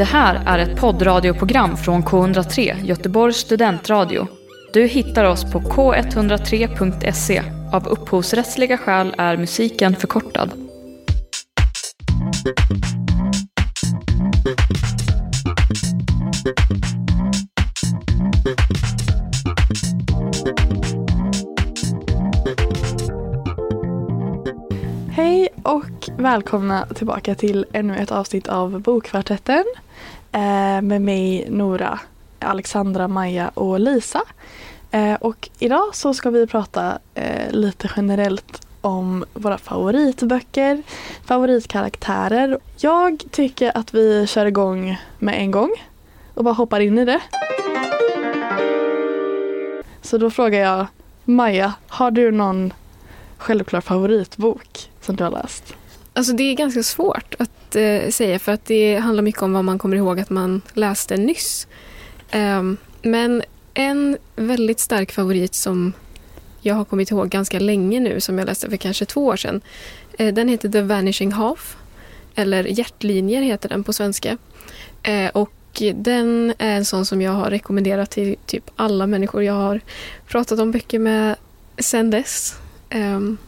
[0.00, 4.26] Det här är ett poddradioprogram från K103, Göteborgs studentradio.
[4.72, 7.42] Du hittar oss på k103.se.
[7.72, 10.50] Av upphovsrättsliga skäl är musiken förkortad.
[25.12, 29.64] Hej och välkomna tillbaka till ännu ett avsnitt av Bokkvartetten.
[30.32, 31.98] Eh, med mig Nora,
[32.38, 34.22] Alexandra, Maja och Lisa.
[34.90, 40.82] Eh, och idag så ska vi prata eh, lite generellt om våra favoritböcker,
[41.24, 42.58] favoritkaraktärer.
[42.76, 45.70] Jag tycker att vi kör igång med en gång
[46.34, 47.20] och bara hoppar in i det.
[50.02, 50.86] Så då frågar jag
[51.24, 52.72] Maja, har du någon
[53.38, 55.74] självklar favoritbok som du har läst?
[56.12, 59.64] Alltså det är ganska svårt att eh, säga för att det handlar mycket om vad
[59.64, 61.66] man kommer ihåg att man läste nyss.
[62.34, 63.42] Um, men
[63.74, 65.92] en väldigt stark favorit som
[66.60, 69.60] jag har kommit ihåg ganska länge nu som jag läste för kanske två år sedan.
[70.18, 71.76] Eh, den heter The Vanishing Half.
[72.34, 74.38] Eller Hjärtlinjer heter den på svenska.
[75.02, 75.52] Eh, och
[75.94, 79.80] den är en sån som jag har rekommenderat till typ alla människor jag har
[80.26, 81.36] pratat om böcker med
[81.78, 82.54] sen dess.
[82.94, 83.38] Um,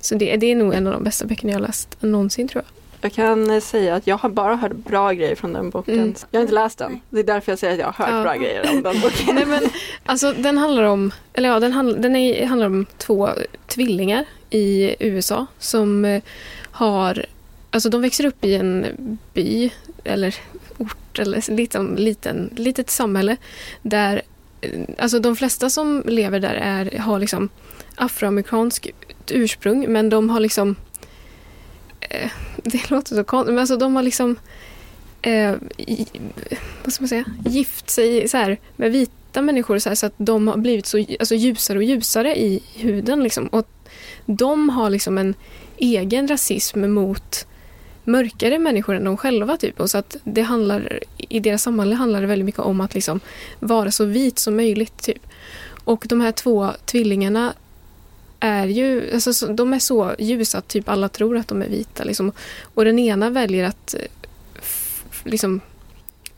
[0.00, 2.64] så det, det är nog en av de bästa böckerna jag har läst någonsin tror
[2.64, 2.83] jag.
[3.04, 5.94] Jag kan eh, säga att jag har bara hört bra grejer från den boken.
[5.94, 6.14] Mm.
[6.30, 7.00] Jag har inte läst den.
[7.10, 8.22] Det är därför jag säger att jag har hört Ja.
[8.22, 9.34] bra grejer om den boken.
[9.34, 9.62] Nej, men,
[10.04, 13.28] alltså, den handlar om, eller ja, den, handl, den är, handlar om två
[13.66, 16.22] tvillingar i USA som eh,
[16.70, 17.26] har,
[17.70, 18.86] alltså de växer upp i en
[19.34, 19.70] by
[20.04, 20.34] eller
[20.78, 23.36] ort eller liten, liten, litet samhälle
[23.82, 24.22] där
[24.60, 27.48] eh, Alltså de flesta som lever där är, har liksom
[27.94, 28.90] afroamerikansk
[29.30, 30.76] ursprung men de har liksom
[32.10, 34.36] Eh, det låter så konstigt men alltså de har liksom
[35.22, 35.54] eh,
[36.84, 40.14] vad ska man säga, gift sig så här, med vita människor så, här, så att
[40.16, 43.22] de har blivit så alltså, ljusare och ljusare i huden.
[43.22, 43.46] Liksom.
[43.46, 43.68] Och
[44.26, 45.34] de har liksom en
[45.76, 47.46] egen rasism mot
[48.04, 49.56] mörkare människor än de själva.
[49.56, 49.80] Typ.
[49.80, 53.20] Och så att det handlar, I deras samhälle handlar det väldigt mycket om att liksom
[53.60, 55.02] vara så vit som möjligt.
[55.02, 55.26] Typ.
[55.84, 57.54] Och de här två tvillingarna
[58.44, 62.04] är ju, alltså, de är så ljusa att typ alla tror att de är vita.
[62.04, 62.32] Liksom.
[62.74, 64.00] Och den ena väljer att eh,
[65.24, 65.60] liksom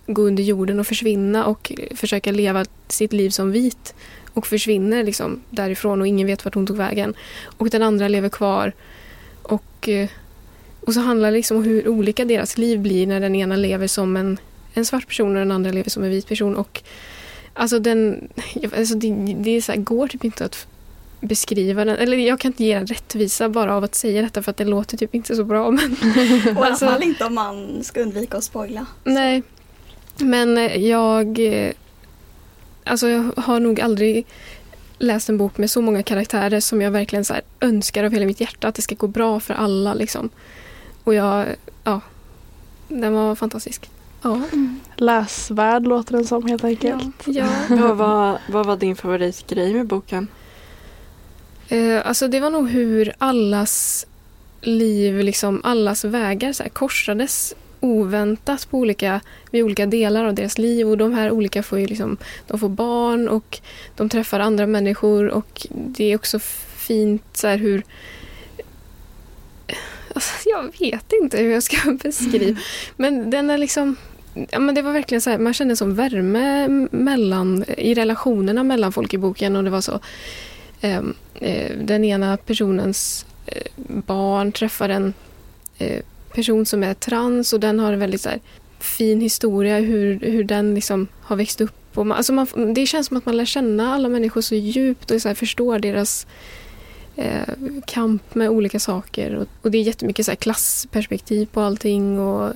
[0.06, 3.94] gå under jorden och försvinna och försöka leva sitt liv som vit
[4.34, 7.14] och försvinner liksom därifrån och ingen vet vart hon tog vägen.
[7.44, 8.72] Och den andra lever kvar.
[9.42, 10.08] Och, eh,
[10.80, 13.86] och så handlar det liksom om hur olika deras liv blir när den ena lever
[13.86, 14.38] som en,
[14.74, 16.56] en svart person och den andra lever som en vit person.
[16.56, 16.82] Och
[17.54, 18.28] alltså den,
[18.76, 20.66] alltså det, det är så här, går typ inte att
[21.26, 21.96] beskriva den.
[21.96, 24.64] Eller jag kan inte ge den rättvisa bara av att säga detta för att det
[24.64, 25.70] låter typ inte så bra.
[25.70, 28.86] Men Och i alla Alltså- fall inte om man ska undvika att spoila.
[29.04, 29.42] Nej,
[30.18, 31.38] men eh, jag...
[31.38, 31.72] eh,
[32.84, 34.26] Alltså jag har nog aldrig
[34.98, 38.26] läst en bok med så många karaktärer som jag verkligen så här önskar av hela
[38.26, 39.94] mitt hjärta att det ska gå bra för alla.
[39.94, 40.30] Liksom.
[41.04, 41.46] Och jag...
[41.84, 42.00] Ja.
[42.88, 43.90] Den var fantastisk.
[44.22, 44.40] Ja.
[44.96, 47.14] Läsvärd låter den som helt enkelt.
[47.26, 47.46] ja.
[47.68, 50.28] vad, var, vad var din favoritgrej med boken?
[51.68, 54.06] Eh, alltså det var nog hur allas
[54.60, 60.58] liv, liksom allas vägar så här, korsades oväntat på olika, vid olika delar av deras
[60.58, 60.88] liv.
[60.88, 62.16] Och de här olika får ju liksom,
[62.46, 63.60] de får barn och
[63.96, 66.38] de träffar andra människor och det är också
[66.76, 67.82] fint så här hur
[70.14, 72.60] Alltså, jag vet inte hur jag ska beskriva.
[72.96, 73.96] Men den är liksom...
[74.50, 78.92] Ja, men det var verkligen så här, man kände som värme mellan, i relationerna mellan
[78.92, 79.56] folk i boken.
[79.56, 80.00] Och det var så
[80.80, 85.14] ehm, eh, den ena personens eh, barn träffar en
[85.78, 86.02] eh,
[86.34, 88.40] person som är trans och den har en väldigt så här,
[88.78, 91.98] fin historia hur, hur den liksom har växt upp.
[91.98, 95.10] Och man, alltså man, det känns som att man lär känna alla människor så djupt
[95.10, 96.26] och så här, förstår deras
[97.16, 97.54] eh,
[97.86, 99.34] kamp med olika saker.
[99.34, 102.18] Och, och det är jättemycket så här, klassperspektiv på allting.
[102.18, 102.52] Och,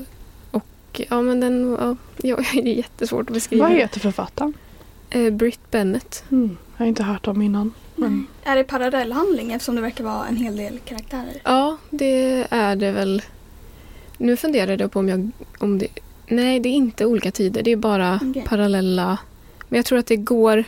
[0.51, 1.97] och ja, men den, ja,
[2.29, 3.69] ja, det är jättesvårt att beskriva.
[3.69, 4.53] Vad heter författaren?
[5.11, 6.25] Eh, Britt Bennett.
[6.31, 7.73] Mm, jag har inte hört om innan.
[8.01, 11.41] Men Är det parallellhandling eftersom det verkar vara en hel del karaktärer?
[11.45, 13.23] Ja, det är det väl.
[14.19, 15.31] Nu funderar jag på om jag...
[15.59, 15.89] Om det,
[16.29, 17.63] nej, det är inte olika tider.
[17.63, 18.45] Det är bara Okej.
[18.49, 19.19] parallella.
[19.69, 20.65] Men jag tror att det går...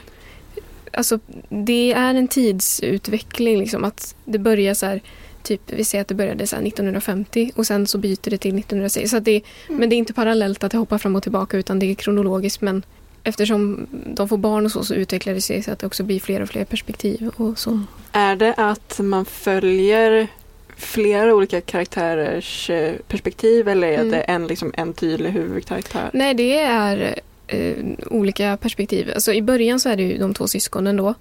[0.93, 1.19] Alltså,
[1.49, 3.59] det är en tidsutveckling.
[3.59, 5.03] Liksom, att det börjar så här...
[5.43, 8.59] Typ, vi säger att det började så här 1950 och sen så byter det till
[8.59, 9.09] 1960.
[9.09, 9.81] Så det, Mm.
[9.81, 12.61] Men det är inte parallellt att det hoppar fram och tillbaka utan det är kronologiskt.
[12.61, 12.83] Men
[13.25, 16.21] eftersom de får barn och så, så utvecklar det sig så att det också blir
[16.21, 17.81] fler och fler perspektiv och så.
[18.13, 20.29] Är det att man följer
[20.77, 24.11] flera olika karaktärers eh, perspektiv eller är Mm.
[24.11, 26.11] det en, liksom, en tydlig huvudkaraktär?
[26.13, 27.75] Nej, det är eh,
[28.07, 29.11] olika perspektiv.
[29.15, 31.15] Alltså, I början så är det ju de två syskonen då.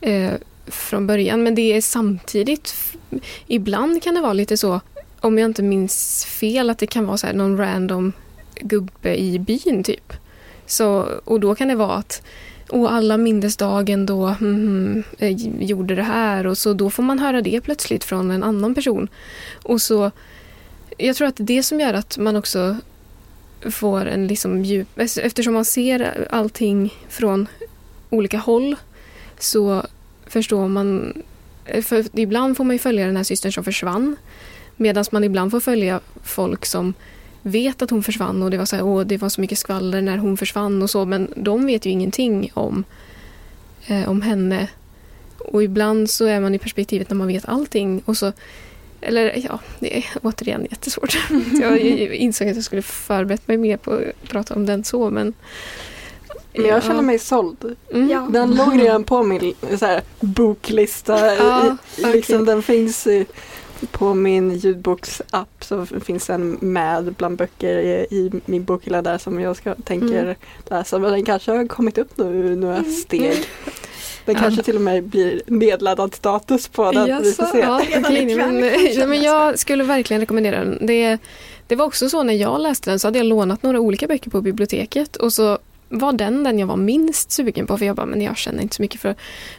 [0.00, 0.32] Eh,
[0.66, 2.74] från början, men det är samtidigt...
[3.46, 4.80] Ibland kan det vara lite så,
[5.20, 8.12] om jag inte minns fel, att det kan vara så här någon random
[8.60, 10.12] gubbe i byn typ.
[10.66, 12.22] Så, och då kan det vara att
[12.68, 15.02] och alla mindes dagen då mm,
[15.60, 19.08] gjorde det här och så då får man höra det plötsligt från en annan person.
[19.62, 20.10] Och så
[20.98, 22.76] Jag tror att det är det som gör att man också
[23.70, 24.88] får en liksom djup...
[24.98, 27.46] Alltså eftersom man ser allting från
[28.10, 28.76] olika håll
[29.38, 29.86] så
[30.26, 31.12] förstår man...
[31.64, 34.16] Eh, för ibland får man ju följa den här systern som försvann
[34.76, 36.94] medan man ibland får följa folk som
[37.46, 40.02] vet att hon försvann och det var så, här, Åh, det var så mycket skvaller
[40.02, 42.84] när hon försvann och så men de vet ju ingenting om,
[43.86, 44.68] eh, om henne.
[45.38, 48.32] Och ibland så är man i perspektivet när man vet allting och så
[49.00, 51.18] eller ja, det är återigen jättesvårt.
[51.60, 55.34] jag insåg att jag skulle förberett mig mer på att prata om den så men
[56.52, 57.76] Men jag känner mig såld.
[57.92, 58.10] Mm.
[58.10, 58.28] Ja.
[58.30, 61.34] Den låg redan på min så här, boklista.
[61.34, 63.26] Ja, liksom, den finns i,
[63.86, 69.40] på min ljudboksapp så finns den med bland böcker i, i min bokhylla där som
[69.40, 70.34] jag ska, tänker Mm.
[70.68, 70.98] läsa.
[70.98, 72.90] Men den kanske har kommit upp nu i några Mm.
[72.92, 73.44] steg.
[74.24, 77.04] Den kanske till och med blir nedladdad status på den.
[77.22, 77.58] Vi får Jaså, se.
[77.58, 80.86] ja, ikväll men, ja, men jag skulle verkligen rekommendera den.
[80.86, 81.18] Det,
[81.66, 84.30] det var också så när jag läste den så hade jag lånat några olika böcker
[84.30, 85.58] på biblioteket och så
[85.98, 88.76] var den den jag var minst sugen på för jag bara, men jag känner inte
[88.76, 89.14] så mycket för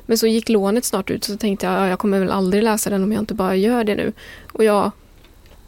[0.06, 2.90] Men så gick lånet snart ut så tänkte jag, ja, jag kommer väl aldrig läsa
[2.90, 4.14] den om jag inte bara gör det nu.
[4.52, 4.92] Och jag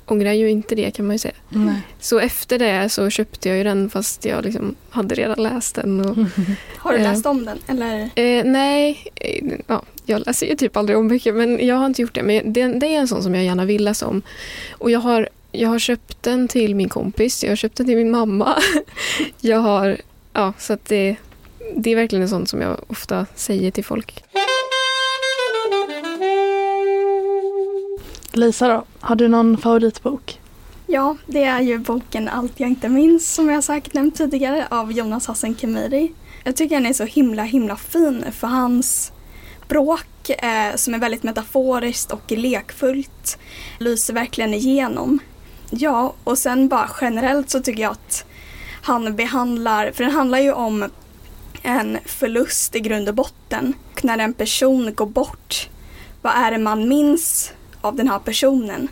[0.06, 1.34] ångrar ju inte det kan man ju säga.
[1.50, 1.82] Nej.
[2.00, 6.00] Så efter det så köpte jag ju den fast jag liksom hade redan läst den.
[6.06, 6.18] Och,
[6.78, 7.04] Har du Eh.
[7.04, 7.58] läst om den?
[7.68, 8.10] Eller?
[8.16, 12.02] Eh, nej, eh, ja, jag läser ju typ aldrig om böcker men jag har inte
[12.02, 12.24] gjort det.
[12.24, 14.22] Men det, det är en sån som jag gärna vill läsa om.
[14.72, 17.96] Och jag har, jag har köpt den till min kompis, jag har köpt den till
[17.98, 18.58] min mamma.
[19.42, 19.98] jag har,
[20.38, 21.16] ja så att det,
[21.76, 24.24] det är verkligen en sån som jag ofta säger till folk.
[28.32, 30.40] Lisa då, har du någon favoritbok?
[30.88, 34.92] Ja, det är ju boken Allt jag inte minns som jag säkert nämnt tidigare av
[34.92, 36.14] Jonas Hassan Khemiri.
[36.44, 39.12] Jag tycker den är så himla himla fin för hans
[39.66, 43.38] språk eh, som är väldigt metaforiskt och lekfullt
[43.80, 45.20] lyser verkligen igenom.
[45.70, 48.26] Ja, och sen bara generellt så tycker jag att
[48.88, 50.90] han behandlar, för den handlar ju om
[51.62, 53.74] en förlust i grund och botten.
[53.94, 55.70] Och när en person går bort,
[56.22, 57.52] vad är det man minns
[57.82, 58.88] av den här personen?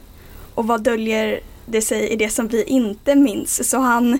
[0.56, 3.70] Och vad döljer det sig i det som vi inte minns?
[3.70, 4.20] Så han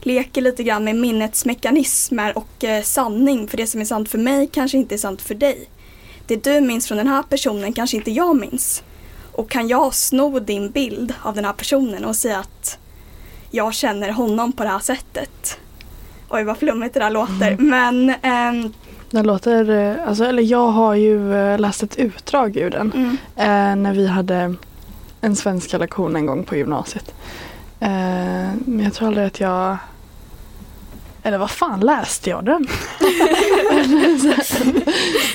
[0.00, 3.48] leker lite grann med minnets mekanismer och eh, sanning.
[3.48, 5.68] För det som är sant för mig kanske inte är sant för dig.
[6.26, 8.82] Det du minns från den här personen kanske inte jag minns.
[9.32, 12.78] Och kan jag sno din bild av den här personen och säga att
[13.54, 15.58] jag känner honom på det här sättet.
[16.28, 18.72] Oj vad flummigt det där låter men ehm,
[19.10, 22.92] Det låter, eh, alltså, eller jag har ju eh, läst ett utdrag ur den.
[22.92, 24.54] mm, Eh, när vi hade
[25.20, 27.14] en svenska lektion en gång på gymnasiet.
[27.80, 27.88] Eh,
[28.64, 29.76] men jag tror aldrig att jag
[31.22, 32.66] eller vad fan läste jag den?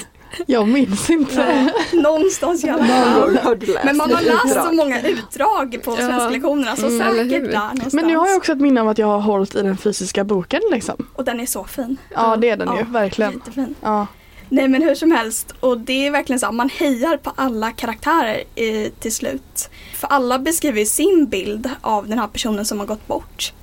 [0.47, 1.71] jag minns inte.
[1.93, 3.57] någonstans i alla fall.
[3.83, 4.65] Men man har läst utdrag.
[4.65, 5.97] så många utdrag på Ja.
[5.97, 7.93] svenska lektionerna så Mm, säkert där någonstans.
[7.93, 10.23] Men nu har jag också ett minne av att jag har hållit i den fysiska
[10.23, 10.95] boken liksom.
[11.15, 11.97] Och den är så fin.
[12.15, 13.31] Ja det är den ju, Ja, verkligen.
[13.33, 13.75] Jättefin.
[13.81, 14.07] Ja.
[14.51, 17.71] Nej men hur som helst och det är verkligen så att man hejar på alla
[17.71, 19.69] karaktärer i, till slut.
[19.95, 23.53] För alla beskriver ju sin bild av den här personen som har gått bort.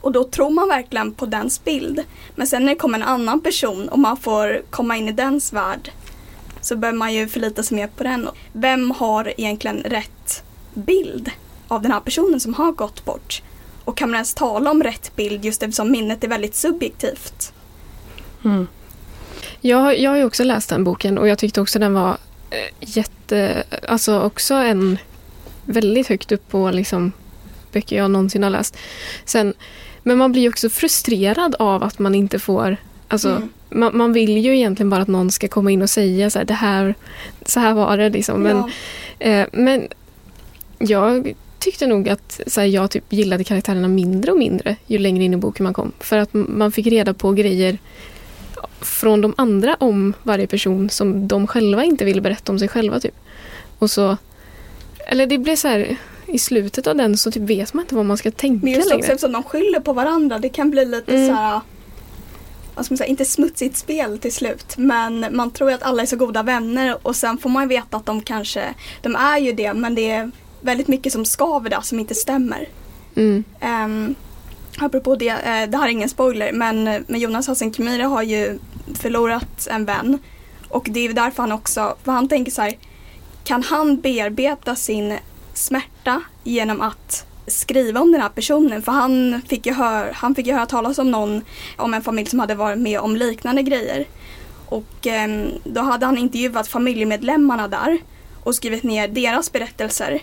[0.00, 2.04] Och då tror man verkligen på dens bild.
[2.34, 5.52] Men sen när det kommer en annan person och man får komma in i dens
[5.52, 5.90] värld
[6.60, 8.28] så behöver man ju förlita sig mer på den.
[8.52, 10.42] Vem har egentligen rätt
[10.74, 11.30] bild
[11.68, 13.42] av den här personen som har gått bort?
[13.84, 17.52] Och kan man ens tala om rätt bild just eftersom minnet är väldigt subjektivt?
[18.44, 18.66] Mm.
[19.60, 22.16] Jag, jag har ju också läst den boken och jag tyckte också den var
[22.50, 23.64] eh, jätte...
[23.88, 24.98] Alltså också en
[25.64, 27.12] väldigt högt upp på liksom
[27.72, 28.76] böcker jag någonsin har läst.
[29.24, 29.54] Sen,
[30.02, 32.76] men man blir också frustrerad av att man inte får...
[33.08, 33.48] Alltså, Mm.
[33.68, 36.46] man, man vill ju egentligen bara att någon ska komma in och säga så här,
[36.46, 36.94] det här,
[37.46, 38.42] så här var det liksom.
[38.42, 39.26] Men, Ja.
[39.26, 39.88] eh, men
[40.78, 45.24] jag tyckte nog att så här, jag typ gillade karaktärerna mindre och mindre ju längre
[45.24, 45.92] in i boken man kom.
[46.00, 47.78] För att man fick reda på grejer
[48.80, 53.00] från de andra om varje person som de själva inte ville berätta om sig själva.
[53.00, 53.14] typ.
[53.78, 54.16] Och så...
[54.98, 55.96] Eller det blev så här...
[56.32, 58.88] I slutet av den så typ vet man inte vad man ska tänka Men just
[58.88, 58.98] längre.
[58.98, 61.26] också eftersom de skyller på varandra, det kan bli lite Mm.
[61.28, 61.60] så här.
[62.96, 64.74] säga, inte smutsigt spel till slut.
[64.78, 68.06] Men man tror att alla är så goda vänner och sen får man veta att
[68.06, 71.98] de kanske, de är ju det men det är väldigt mycket som skaver där som
[72.00, 72.68] inte stämmer.
[73.16, 73.44] Mm.
[73.62, 74.14] Um,
[74.78, 78.58] apropå det, eh, det här är ingen spoiler men, men Jonas Hassan Khemiri har ju
[78.94, 80.18] förlorat en vän.
[80.68, 82.74] Och det är därför han också, för han tänker så här,
[83.44, 85.18] kan han bearbeta sin
[85.54, 88.82] smärta genom att skriva om den här personen?
[88.82, 91.42] För han fick ju, hör, han fick ju höra talas om någon,
[91.76, 94.06] om en familj som hade varit med om liknande grejer.
[94.68, 97.98] Och eh, då hade han intervjuat familjemedlemmarna där
[98.44, 100.22] och skrivit ner deras berättelser.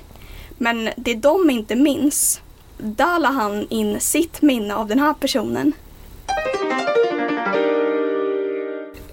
[0.57, 2.41] Men det de inte minns,
[2.77, 5.73] där la han in sitt minne av den här personen.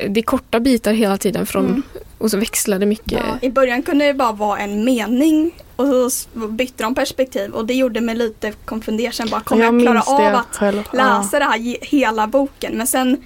[0.08, 1.82] Det är korta bitar hela tiden från, Mm.
[2.18, 3.12] och så växlar det mycket.
[3.12, 7.66] Ja, I början kunde det bara vara en mening och så bytte de perspektiv och
[7.66, 9.30] det gjorde mig lite konfunderad.
[9.30, 10.82] Bara, kommer jag, klara minns av att själv.
[10.92, 12.72] läsa det här hela boken?
[12.76, 13.16] Men sen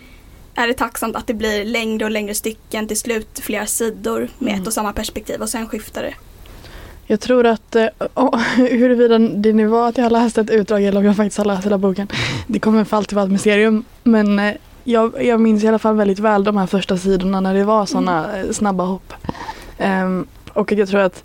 [0.55, 4.49] är det tacksamt att det blir längre och längre stycken till slut flera sidor med
[4.49, 4.61] Mm.
[4.61, 6.15] ett och samma perspektiv och sen skiftar det.
[7.07, 10.85] Jag tror att eh, oh, huruvida det nu var att jag har läst ett utdrag
[10.85, 12.09] eller om jag faktiskt har läst hela boken.
[12.47, 13.85] Det kommer för alltid vara ett mysterium.
[14.03, 17.55] Men eh, jag, jag minns i alla fall väldigt väl de här första sidorna när
[17.55, 18.53] det var sådana Mm.
[18.53, 19.13] snabba hopp.
[19.79, 21.25] Ehm, och jag tror att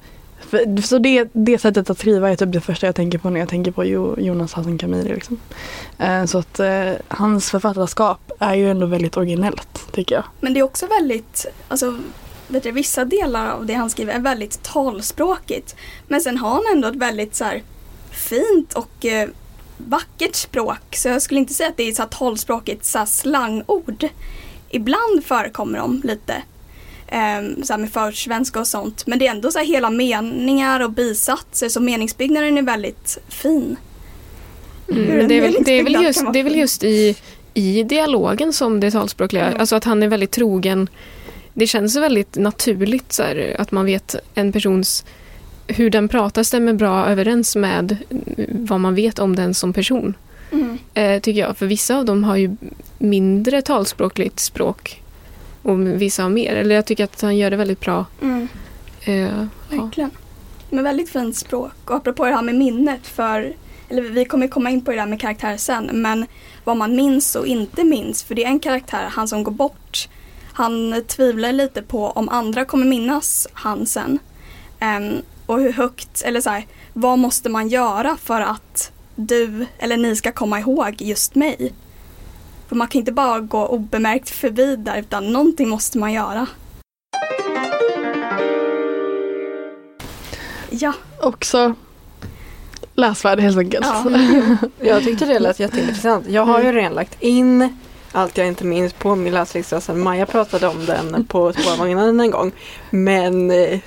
[0.50, 3.40] för, så det, det sättet att skriva är typ det första jag tänker på när
[3.40, 5.14] jag tänker på jo, Jonas Hassan Kamiri.
[5.14, 5.40] Liksom.
[5.98, 10.24] Eh, så att eh, hans författarskap är ju ändå väldigt originellt tycker jag.
[10.42, 11.98] Men det är också väldigt, alltså
[12.48, 15.76] vet du, vissa delar av det han skriver är väldigt talspråkigt.
[16.08, 17.64] Men sen har han ändå ett väldigt så här,
[18.12, 19.30] fint och eh,
[19.78, 20.96] vackert språk.
[20.96, 24.08] Så jag skulle inte säga att det är så här talspråkigt så här slangord.
[24.70, 26.44] Ibland förekommer de lite.
[27.12, 29.08] Um, så här med försvenska och sånt.
[29.08, 33.76] Men det är ändå så här hela meningar och bisatser så meningsbyggnaden är väldigt fin.
[34.92, 37.16] Mm, det, är väl, det, är väl just, det är väl just i,
[37.54, 39.60] i dialogen som det talspråkliga, Mm.
[39.60, 40.90] alltså att han är väldigt trogen.
[41.54, 45.06] Det känns väldigt naturligt så här, att man vet en persons
[45.68, 47.98] hur den pratar stämmer bra överens med
[48.50, 50.14] vad man vet om den som person.
[50.52, 50.78] Mm.
[50.94, 51.58] Eh, tycker jag.
[51.58, 52.56] För vissa av dem har ju
[52.98, 55.03] mindre talspråkligt språk
[55.64, 56.56] och vissa har mer.
[56.56, 58.06] Eller jag tycker att han gör det väldigt bra.
[58.22, 58.48] Mm.
[59.02, 59.48] Eh, ja.
[59.70, 60.12] Verkligen.
[60.70, 61.74] Men väldigt fint språk.
[61.86, 63.54] Och apropå det här med minnet för
[63.90, 66.26] eller vi kommer komma in på det där med karaktärer sen, men
[66.64, 68.24] vad man minns och inte minns.
[68.24, 70.10] För det är en karaktär, han som går bort,
[70.54, 74.20] han tvivlar lite på om andra kommer minnas han sen.
[74.80, 75.14] Ehm,
[75.46, 80.16] och hur högt, eller så här, vad måste man göra för att du eller ni
[80.16, 81.74] ska komma ihåg just mig?
[82.74, 86.48] För man kan inte bara gå obemärkt förbi där, utan någonting måste man göra.
[90.70, 91.74] Ja, Också
[92.94, 93.86] läsvärd helt enkelt.
[93.86, 94.06] ja.
[94.88, 96.28] Jag tyckte det lät jätteintressant.
[96.28, 97.78] Jag har ju redan lagt in
[98.12, 102.32] allt jag inte minns på min läslista sen Maja pratade om den på spårvagnen en
[102.32, 102.52] gång.
[102.90, 103.80] Men eh,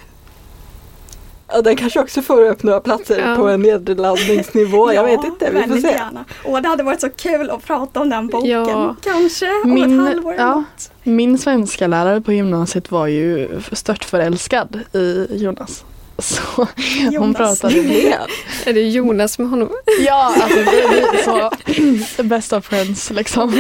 [1.53, 3.37] ja, den kanske också får upp några platser Ja.
[3.37, 4.93] på en nedladdningsnivå.
[4.93, 5.89] Jag vet inte, vi får se.
[5.91, 6.25] Gärna.
[6.45, 8.51] Och det hade varit så kul att prata om den boken.
[8.51, 8.97] Ja.
[9.03, 10.55] Kanske om Min- ett halvår eller ja.
[10.55, 10.91] något.
[11.03, 15.85] Min svenska lärare på gymnasiet var ju stört förälskad i Jonas.
[16.23, 17.37] Så hon Jonas.
[17.61, 18.19] pratade Det.
[18.67, 19.71] Är det Jonas med honom?
[20.01, 21.23] Ja, alltså vi är
[22.17, 23.51] så best of friends liksom.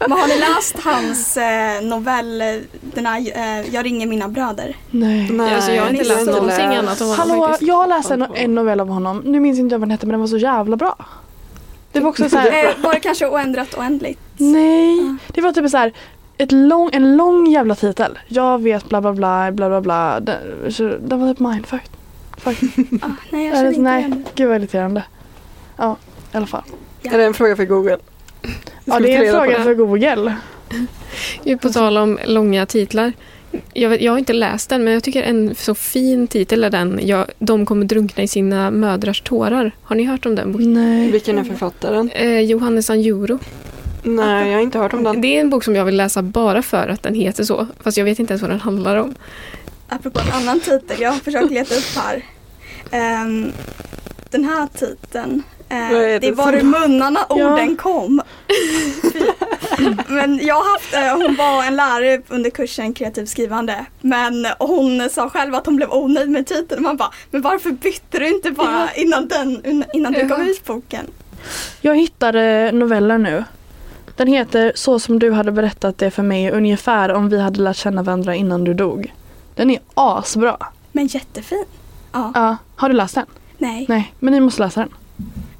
[0.00, 2.38] Men har ni läst hans eh, novell,
[2.80, 3.18] den här
[3.60, 4.76] eh, Jag ringer mina bröder?
[4.90, 5.28] Nej.
[5.30, 7.68] Nej, alltså, jag har inte läst någonting annat om honom Hallå, faktiskt.
[7.68, 9.22] jag läste en, en novell av honom.
[9.24, 10.96] Nu minns inte jag vad den hette men den var så jävla bra.
[11.92, 14.20] Det var också så här, Eh, var det kanske oändrat oändligt?
[14.36, 15.16] nej.
[15.28, 15.92] Det var typ så här
[16.38, 18.18] ett lång, en lång jävla titel.
[18.28, 20.20] Jag vet bla bla bla bla bla bla.
[20.20, 20.38] Den,
[21.00, 21.90] den var typ mindfuck.
[22.36, 22.58] Fuck.
[23.02, 25.02] Ah, nej, jag känner inte nej, igen gud vad irriterande.
[25.76, 25.96] Ja,
[26.32, 26.62] i alla fall.
[27.02, 27.98] Är det en fråga för Google?
[28.84, 30.36] Ja, det är en fråga för Google.
[31.44, 33.12] Ju På tal om långa titlar.
[33.72, 36.70] Jag, vet, jag har inte läst den, men jag tycker en så fin titel är
[36.70, 37.00] den.
[37.02, 39.72] Jag, de kommer drunkna i sina mödrars tårar.
[39.82, 40.72] Har ni hört om den boken?
[40.72, 41.10] Nej.
[41.10, 42.10] Vilken är författaren?
[42.10, 43.38] Eh, Johannes Anjuro.
[44.04, 45.20] Nej, jag har inte hört om den.
[45.20, 47.66] Det är en bok som jag vill läsa bara för att den heter så.
[47.80, 49.14] Fast jag vet inte ens vad den handlar om.
[49.88, 52.24] Apropå en annan titel, jag har försökt leta upp här.
[52.90, 53.52] Ehm,
[54.30, 55.42] den här titeln.
[55.68, 57.34] är det det var ur munnarna Ja.
[57.52, 58.22] orden kom.
[60.08, 63.86] men jag har haft, eh, hon var en lärare under kursen kreativt skrivande.
[64.00, 66.82] Men hon sa själv att hon blev onöjd med titeln.
[66.82, 70.46] Man bara, men varför bytte du inte bara innan, den, innan du gav Ja.
[70.46, 71.06] ut boken?
[71.80, 73.44] Jag hittade novellen nu.
[74.16, 77.76] Den heter Så som du hade berättat det för mig ungefär om vi hade lärt
[77.76, 79.12] känna varandra innan du dog.
[79.54, 80.56] Den är asbra.
[80.92, 81.64] Men jättefin.
[82.12, 83.26] Ja, Ja, har du läst den?
[83.58, 83.86] nej.
[83.88, 84.88] Nej, men ni måste läsa den.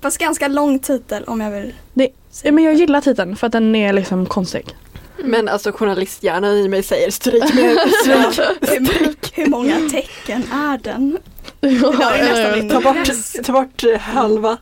[0.01, 1.75] Fast ganska lång titel om jag vill.
[1.95, 2.09] Det,
[2.43, 4.77] ja, men jag gillar titeln för att den är liksom konstig.
[5.25, 8.51] Men alltså journalisthjärnan i mig säger stryk med stryk.
[8.71, 11.19] Hur, hur många tecken är den?
[11.61, 13.09] Ja, nästan eh, Ta bort,
[13.45, 14.57] ta bort eh, halva.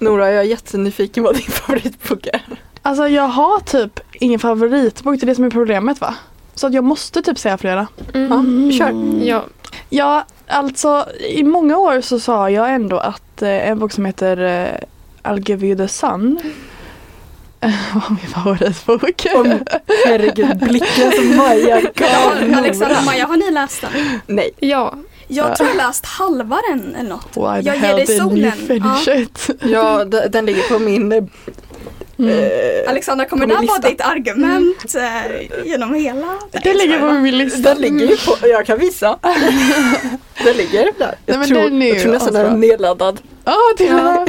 [0.00, 2.42] Nora, jag är jättenyfiken vad din favoritbok är.
[2.82, 6.14] Alltså jag har typ ingen favoritbok, det är det som är problemet va?
[6.54, 7.86] Så att jag måste typ säga flera.
[8.14, 8.70] Mm.
[8.70, 9.24] Ja, kör.
[9.28, 9.44] Ja,
[9.88, 14.36] Ja, alltså i många år så sa jag ändå att eh, en bok som heter
[14.36, 16.40] eh, I'll give you the sun
[17.94, 19.26] var min favoritbok.
[19.34, 19.46] Om,
[20.06, 23.04] herregud, blicken som Maja gav Ja, Alexandra Nora.
[23.04, 24.20] Maja, har ni läst den?
[24.26, 24.94] Nej, ja.
[25.32, 27.36] Jag tror jag läst halva den eller något.
[27.36, 28.52] Why Jag ger dig solen.
[28.68, 29.24] Ja.
[29.68, 31.12] ja, den ligger på min...
[31.12, 31.24] eh,
[32.18, 32.30] Mm.
[32.38, 36.26] eh, Alexandra, kommer det vara ditt argument eh, genom hela?
[36.62, 37.74] Det ligger på min lista.
[37.74, 39.18] Den ligger ju på, jag kan visa.
[40.44, 41.14] Den ligger där.
[41.26, 43.20] Jag, Nej, tror, den är jag ju tror nästan den är nedladdad.
[43.44, 44.26] Ja, det Ja.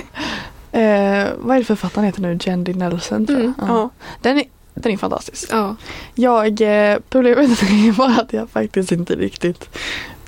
[0.80, 2.38] Eh, vad är det författaren heter nu?
[2.42, 3.46] Jendy Nelson tror jag.
[3.46, 3.66] Mm, Ja.
[3.68, 3.90] Ja.
[4.22, 4.44] Den, är,
[4.74, 5.50] den är fantastisk.
[5.52, 5.76] ja.
[6.16, 9.70] Jag, eh, problemet är bara att jag faktiskt inte riktigt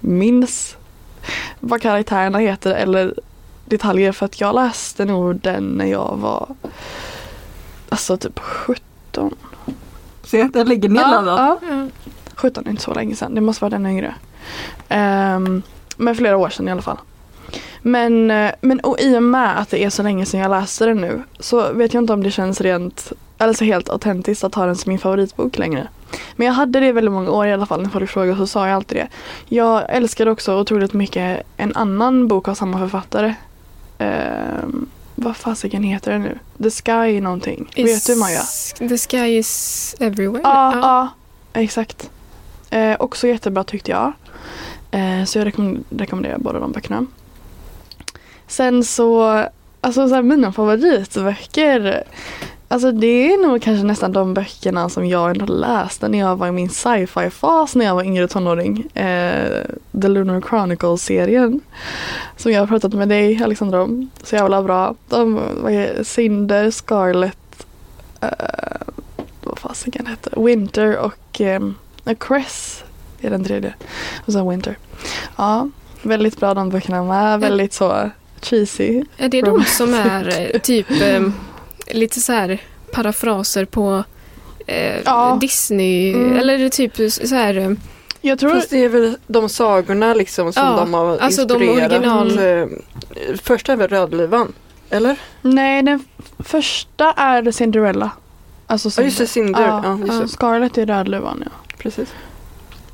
[0.03, 0.77] minns
[1.59, 3.13] vad karaktärerna heter eller
[3.65, 6.55] detaljer för att jag läste nog den när jag var
[7.89, 9.35] alltså typ 17.
[10.23, 11.39] Se, den ligger nedladdad.
[11.39, 11.75] Ja, ja.
[11.75, 11.87] ja.
[12.35, 14.15] 17 är inte så länge sedan, det måste vara den yngre.
[14.89, 15.61] Um,
[15.97, 16.97] men flera år sedan i alla fall.
[17.81, 20.85] Men, eh, men och i och med att det är så länge sedan jag läste
[20.85, 24.65] den nu så vet jag inte om det känns rent, alltså helt autentiskt att ha
[24.65, 25.87] den som min favoritbok längre.
[26.35, 28.47] Men jag hade det i väldigt många år i alla fall när folk frågade så
[28.47, 29.07] sa jag alltid det.
[29.55, 33.33] Jag älskade också otroligt mycket en annan bok av samma författare.
[33.99, 36.37] Um, vad fasiken heter den nu?
[36.63, 37.69] The Sky någonting.
[37.75, 38.39] Vet du Maja?
[38.39, 40.41] Is- The sky is everywhere.
[40.43, 41.07] Ja, ja.
[41.61, 42.09] exakt.
[42.69, 44.11] Eh, också jättebra tyckte jag.
[44.91, 47.05] Eh, så jag rekomm- rekommenderar båda de böckerna.
[48.53, 49.43] Sen så,
[49.81, 52.03] alltså så här, mina favoritböcker.
[52.67, 56.47] Alltså det är nog kanske nästan de böckerna som jag ändå läste när jag var
[56.47, 58.87] i min sci-fi fas när jag var yngre tonåring.
[58.93, 59.65] Eh,
[60.01, 61.61] The Lunar Chronicles-serien.
[62.37, 64.09] Som jag har pratat med dig Alexandra om.
[64.23, 64.95] Så jävla bra.
[65.09, 67.65] De, vad Cinder, Scarlet,
[68.21, 68.87] eh,
[69.43, 72.83] vad fasiken hette, Winter och ehm, A Cress
[73.21, 73.73] är den tredje.
[74.25, 74.77] Och så Winter.
[75.35, 75.69] Ja,
[76.01, 77.39] väldigt bra de böckerna med.
[77.39, 78.09] Väldigt så
[78.45, 79.03] cheesy.
[79.17, 81.21] Är det de som är eh, typ eh,
[81.87, 84.03] lite så här parafraser på
[84.67, 85.37] eh, Ja.
[85.41, 86.13] Disney?
[86.13, 86.37] Mm.
[86.37, 87.57] Eller är det typ så här...
[87.57, 87.71] eh,
[88.21, 91.63] Jag tror Fast det är väl de sagorna liksom som Ja, de har alltså de
[91.63, 91.91] inspirerat.
[91.91, 92.67] original- Eh,
[93.43, 94.53] Första är väl Rödluvan?
[94.89, 95.15] Eller?
[95.41, 96.05] Nej, den
[96.39, 98.11] första är Cinderella.
[98.67, 99.61] Alltså Ja just det, Cinder.
[99.61, 100.19] Ja, Ja, just ja.
[100.19, 100.27] det.
[100.27, 101.51] Scarlet är Rödluvan ja.
[101.77, 102.09] Precis.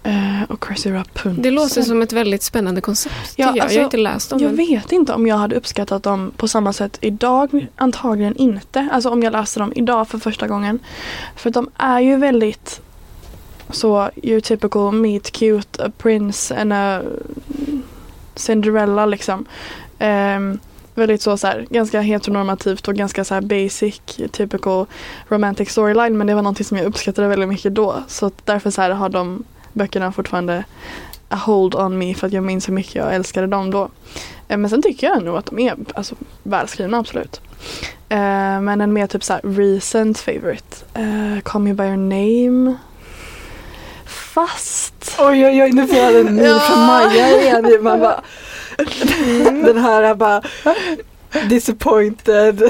[0.10, 1.44] Eh, och Crazy Rapunzel.
[1.44, 3.34] Det låter som ett väldigt spännande koncept.
[3.36, 3.60] Ja, jag.
[3.60, 4.40] alltså, jag har inte läst dem.
[4.40, 7.68] Jag men- vet inte om jag hade uppskattat dem på samma sätt idag.
[7.76, 8.90] Antagligen inte.
[8.92, 10.80] Alltså om jag läste dem idag för första gången.
[11.36, 12.82] För de är ju väldigt
[13.70, 17.02] så your typical meet cute, a prince and a
[18.36, 19.46] Cinderella liksom.
[20.00, 20.60] Ehm,
[20.96, 24.86] väldigt så, så här, ganska heteronormativt och ganska så här basic, typical
[25.28, 26.18] romantic storyline.
[26.18, 28.04] Men det var någonting som jag uppskattade väldigt mycket då.
[28.08, 30.64] Så därför så här har de böckerna fortfarande
[31.30, 33.90] a hold on me för att jag minns hur mycket jag älskade dem då.
[34.48, 37.42] Eh, Men sen tycker jag nog att de är alltså, välskrivna absolut.
[38.10, 40.76] Eh, men en mer typ så här recent favorite.
[41.00, 42.76] Uh, Call me by your name.
[44.06, 45.16] Fast.
[45.20, 47.78] Oj oj oj, nu får jag en mil från Maja igen.
[47.84, 48.22] Man bara,
[49.66, 50.42] den här bara
[51.50, 52.62] disappointed.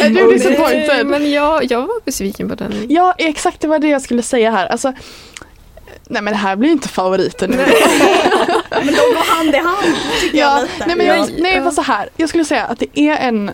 [0.00, 1.06] Är du disappointed?
[1.06, 2.86] Men jag, jag var besviken på den.
[2.88, 4.66] Ja, exakt det var det jag skulle säga här.
[4.66, 4.92] Alltså,
[6.12, 7.56] nej men det här blir inte favoriten nu.
[8.70, 10.86] Men de går hand i hand tycker jag Ja, lite.
[10.86, 11.14] nej men Ja.
[11.16, 11.70] jag, nej Ja.
[11.70, 12.08] så här.
[12.16, 13.50] Jag skulle säga att det är en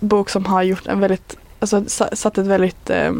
[0.00, 3.12] bok som har gjort en väldigt, alltså sa- satt ett väldigt eh,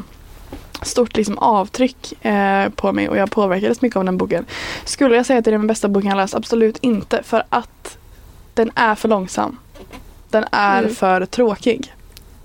[0.83, 4.45] stort liksom avtryck eh, på mig och jag påverkades mycket av den boken.
[4.85, 6.35] Skulle jag säga att det är den bästa boken jag läst?
[6.35, 7.97] Absolut inte för att
[8.55, 9.59] den är för långsam.
[10.31, 10.95] Den är Mm.
[10.95, 11.95] för tråkig.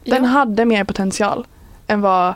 [0.04, 0.30] Den Ja.
[0.30, 1.46] hade mer potential
[1.88, 2.34] än vad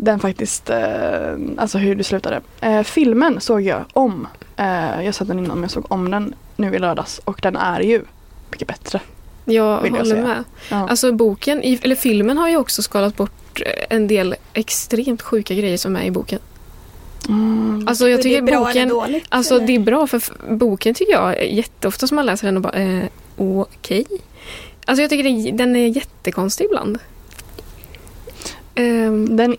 [0.00, 2.40] den faktiskt, eh, alltså hur det slutade.
[2.60, 4.26] Eh, filmen såg jag om.
[4.56, 7.56] Eh, jag sett den innan men jag såg om den nu i lördags och den
[7.56, 8.02] är ju
[8.50, 9.00] mycket bättre.
[9.44, 10.26] Jag vill jag håller säga.
[10.26, 10.44] med.
[10.70, 10.88] Ja.
[10.88, 15.96] Alltså boken, eller filmen har ju också skalat bort en del extremt sjuka grejer som
[15.96, 16.38] är i boken.
[17.28, 17.88] Mm.
[17.88, 19.24] Alltså jag är tycker det bra boken, eller dåligt?
[19.28, 19.66] alltså eller?
[19.66, 20.22] det är bra för
[20.54, 23.04] boken tycker jag jätteofta som man läser den och bara eh,
[23.36, 24.04] okej.
[24.84, 26.98] Alltså jag tycker det, den är jättekonstig ibland.
[28.74, 29.56] Ehm, Den,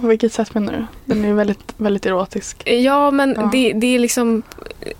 [0.00, 0.84] på vilket sätt menar du?
[1.14, 2.62] Den är väldigt, väldigt erotisk.
[2.68, 3.48] ja men Ja.
[3.52, 4.42] Det, det är liksom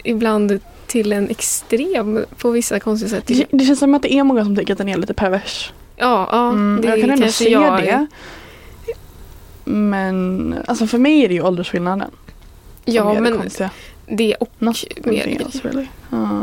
[0.04, 3.26] ibland till en extrem på vissa konstiga sätt.
[3.26, 5.72] Det, det känns som att det är många som tycker att den är lite pervers.
[5.96, 7.82] Ja, ja Mm, det jag kan ändå se jag...
[7.82, 8.06] det.
[9.64, 12.10] Men alltså för mig är det ju åldersskillnaden.
[12.84, 13.70] Ja, det men konstiga.
[14.06, 15.40] det och Nothing mer.
[15.46, 15.86] else really.
[16.10, 16.42] Ja.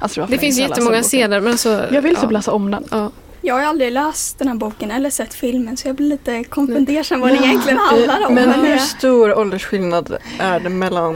[0.00, 1.84] Alltså, Det finns jättemånga scener men alltså...
[1.92, 2.84] Jag vill typ ja, läsa om den.
[2.90, 3.10] Ja.
[3.46, 6.44] Jag har ju aldrig läst den här boken eller sett filmen så jag blir lite
[6.44, 7.44] konfunderad vad det Ja.
[7.44, 8.34] egentligen handlar om.
[8.34, 11.14] Men hur det- stor åldersskillnad är det mellan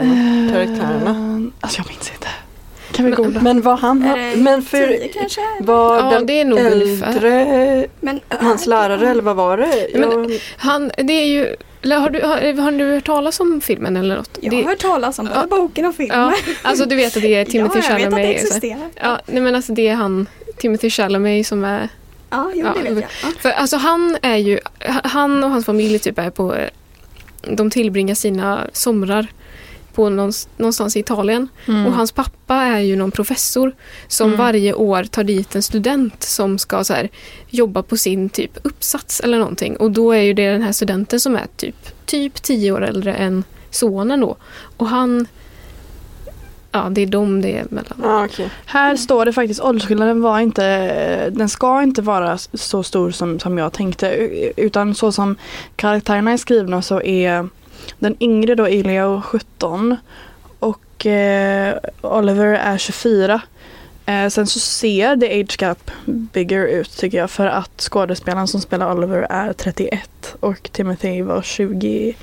[0.53, 1.09] karaktärerna?
[1.09, 2.27] Eh, Alltså jag minns inte.
[2.91, 3.41] Kan vi googla?
[3.41, 5.41] Men vad han har, det men för tio kanske?
[5.59, 9.87] var Ja, den det är nog äldre Men, hans lärare eller vad var det?
[9.93, 11.55] Men- Jag- Han, det är ju...
[11.95, 14.37] Har du, har, har du hört talas om filmen eller något?
[14.41, 15.47] Jag har hört talas om både Ja.
[15.57, 16.19] boken och filmen.
[16.19, 18.41] ja, alltså du vet att det är Timothy ja, jag vet att det Chalamet.
[18.43, 18.89] existerar.
[18.95, 21.89] Ja, nej men alltså det är han, Timothy Chalamet som är...
[22.31, 23.31] Ja, jo, Ja, det vet jag.
[23.31, 23.35] Ja.
[23.39, 24.59] För alltså han är ju,
[25.03, 26.55] han och hans familj typ är på,
[27.41, 29.27] de tillbringar sina somrar
[29.93, 31.47] på någonstans, någonstans i Italien.
[31.67, 31.85] Mm.
[31.85, 33.75] Och hans pappa är ju någon professor
[34.07, 34.39] som Mm.
[34.39, 37.09] varje år tar dit en student som ska så här,
[37.49, 39.77] jobba på sin typ uppsats eller någonting.
[39.77, 43.13] Och då är ju det den här studenten som är typ, typ tio år äldre
[43.13, 44.35] än sonen då.
[44.77, 45.27] Och han,
[46.71, 47.99] ja det är de det är mellan.
[48.03, 48.49] Ja, okej.
[48.65, 53.57] Här står det faktiskt åldersskillnaden var inte, den ska inte vara så stor som, som
[53.57, 54.07] jag tänkte.
[54.57, 55.35] Utan så som
[55.75, 57.49] karaktärerna är skrivna så är
[57.99, 59.97] den yngre då Elio 17
[60.59, 63.41] och eh, Oliver är 24.
[64.05, 68.61] Eh, sen så ser the age gap bigger ut tycker jag för att skådespelaren som
[68.61, 72.15] spelar Oliver är 31 och Timothy var 21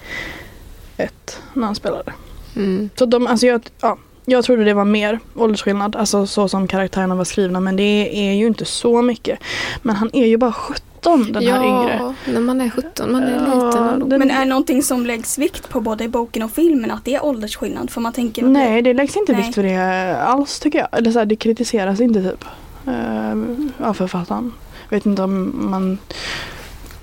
[1.52, 2.12] när han spelade.
[2.56, 2.90] Mm.
[2.96, 3.98] Så de, alltså jag, ja,
[4.30, 8.32] jag trodde det var mer åldersskillnad, alltså så som karaktärerna var skrivna men det är
[8.32, 9.38] ju inte så mycket.
[9.82, 11.96] Men han är ju bara 17 den här yngre.
[12.00, 14.08] ja, när man är 17, man är Ja, liten.
[14.08, 17.04] den- Men är det någonting som läggs vikt på både i boken och filmen att
[17.04, 17.90] det är åldersskillnad?
[17.90, 19.42] För man tänker Nej, det läggs inte Nej.
[19.42, 20.88] vikt för det alls tycker jag.
[20.92, 22.44] Eller så här, det kritiseras inte typ
[22.86, 24.52] eh, av författaren.
[24.88, 25.98] Jag vet inte om man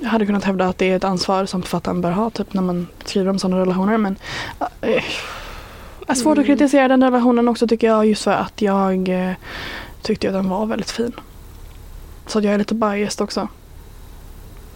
[0.03, 2.88] hade kunnat hävda att det är ett ansvar som författaren bör ha typ när man
[3.05, 3.97] skriver om sådana relationer.
[3.97, 4.15] Men
[4.81, 5.03] eh,
[6.07, 6.57] är svårt att Mm.
[6.57, 9.31] kritisera den relationen också tycker jag just för att jag eh,
[10.01, 11.11] tyckte att den var väldigt fin.
[12.27, 13.47] Så jag är lite biased också.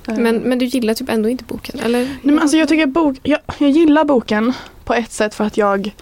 [0.07, 1.99] Eh, Men, men du gillar typ ändå inte boken, eller?
[1.99, 4.53] Nej, men alltså jag tycker bok, jag, jag gillar boken
[4.85, 5.95] på ett sätt för att jag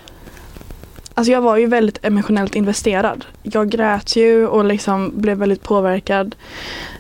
[1.13, 3.25] Alltså jag var ju väldigt emotionellt investerad.
[3.43, 6.35] Jag grät ju och liksom blev väldigt påverkad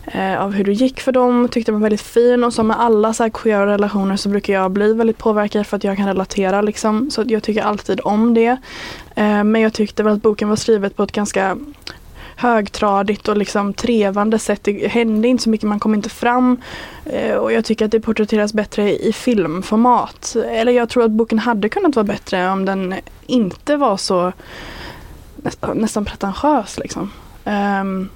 [0.07, 1.47] eh, av hur det gick för dem.
[1.51, 4.53] Tyckte den var väldigt fin och som med alla så här queera relationer så brukar
[4.53, 7.11] jag bli väldigt påverkad för att jag kan relatera liksom.
[7.11, 8.57] Så jag tycker alltid om det.
[9.15, 11.57] Eh, men jag tyckte väl att boken var skrivet på ett ganska
[12.35, 14.63] högtradigt och liksom trevande sätt.
[14.63, 16.61] Det hände inte så mycket, man kom inte fram.
[17.05, 20.35] Eh, Och jag tycker att det porträtteras bättre i filmformat.
[20.49, 24.31] Eller jag tror att boken hade kunnat vara bättre om den inte var så
[25.35, 27.11] nästan, nästan pretentiös liksom.
[27.45, 28.09] Um,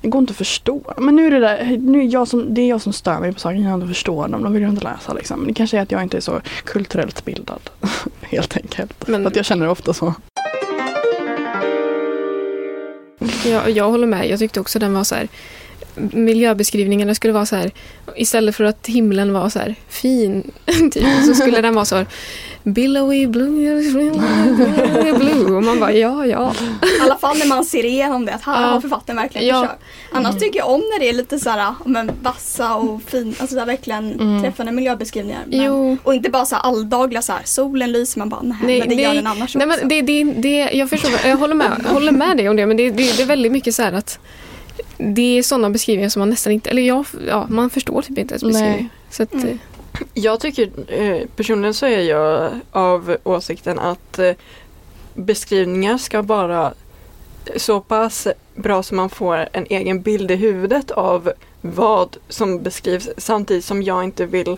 [0.00, 0.80] det går inte att förstå.
[0.96, 3.32] Men nu är det där, nu är jag som, det är jag som stör mig
[3.32, 4.42] på saker, jag inte förstår dem.
[4.42, 5.46] De vill jag inte läsa liksom.
[5.46, 7.70] Det kanske är att jag inte är så kulturellt bildad.
[8.20, 9.08] Helt enkelt.
[9.08, 10.14] Men- att jag känner ofta så.
[13.44, 14.30] Jag, jag håller med.
[14.30, 15.28] Jag tyckte också den var så här
[16.12, 17.70] miljöbeskrivningarna skulle vara så här
[18.16, 20.50] istället för att himlen var så här fin
[20.92, 22.06] typ, så skulle den vara så här
[22.72, 23.82] billowy blue,
[25.18, 26.52] blue och man bara ja ja.
[26.82, 29.62] I alla fall när man ser igenom det, att här har författaren verkligen Ja.
[29.62, 29.82] försökt.
[30.12, 33.46] Annars tycker jag om när det är lite så här, men vassa och fin, alltså
[33.54, 34.42] så här verkligen Mm.
[34.42, 35.40] träffande miljöbeskrivningar.
[35.46, 35.96] Men, Jo.
[36.02, 38.88] Och inte bara så här alldagliga så här, solen lyser, man bara nej, Nej, men
[38.88, 39.78] det, det- gör den annars Nej, också.
[39.80, 42.76] men det, det, det, jag förstår, jag håller med, håller med dig om det men
[42.76, 44.18] det, det, det är väldigt mycket så här att
[44.98, 48.34] det är sådana beskrivningar som man nästan inte, eller jag, ja, man förstår typ inte
[48.34, 48.88] ens beskrivningar.
[49.10, 49.58] Så att, Mm.
[50.14, 54.32] Jag tycker eh, personligen så är jag av åsikten att eh,
[55.14, 56.74] beskrivningar ska vara
[57.56, 63.08] så pass bra som man får en egen bild i huvudet av vad som beskrivs
[63.16, 64.56] samtidigt som jag inte vill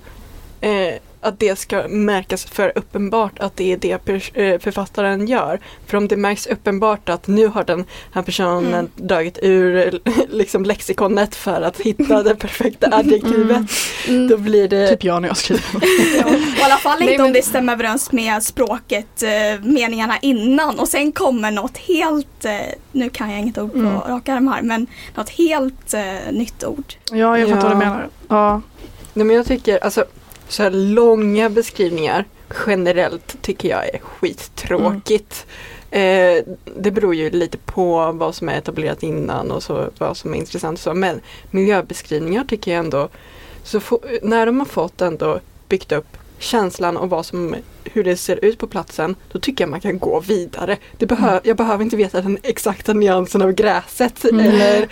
[0.60, 5.60] eh, att det ska märkas för uppenbart att det är det eh, författaren gör.
[5.86, 8.90] För om det märks uppenbart att nu har den här personen Mm.
[8.96, 13.70] dragit ur liksom lexikonet för att hitta det perfekta adjektivet.
[14.08, 14.28] mm.
[14.28, 15.64] Då blir det Typ jag när jag skriver.
[16.20, 16.28] Ja,
[16.60, 20.78] I alla fall inte Nej, men- om det stämmer överens med språket, eh, meningarna innan
[20.78, 22.52] och sen kommer något helt, eh,
[22.92, 24.00] nu kan jag inget ord på Mm.
[24.00, 26.94] raka arm här, men något helt eh, nytt ord.
[27.12, 27.62] Ja, jag fattar Ja.
[27.68, 28.08] vad du menar.
[28.28, 28.60] Ja.
[29.14, 30.04] Nej men jag tycker alltså
[30.50, 32.24] så här långa beskrivningar
[32.66, 35.46] generellt tycker jag är skittråkigt.
[35.90, 36.44] Eh,
[36.76, 40.38] det beror ju lite på vad som är etablerat innan och så, vad som är
[40.38, 40.94] intressant så.
[40.94, 43.08] Men miljöbeskrivningar tycker jag ändå,
[43.62, 48.16] så få, när de har fått ändå byggt upp känslan och vad som, hur det
[48.16, 50.76] ser ut på platsen, då tycker jag man kan gå vidare.
[50.98, 54.46] Det behö Jag behöver inte veta den exakta nyansen av gräset Mm.
[54.46, 54.88] eller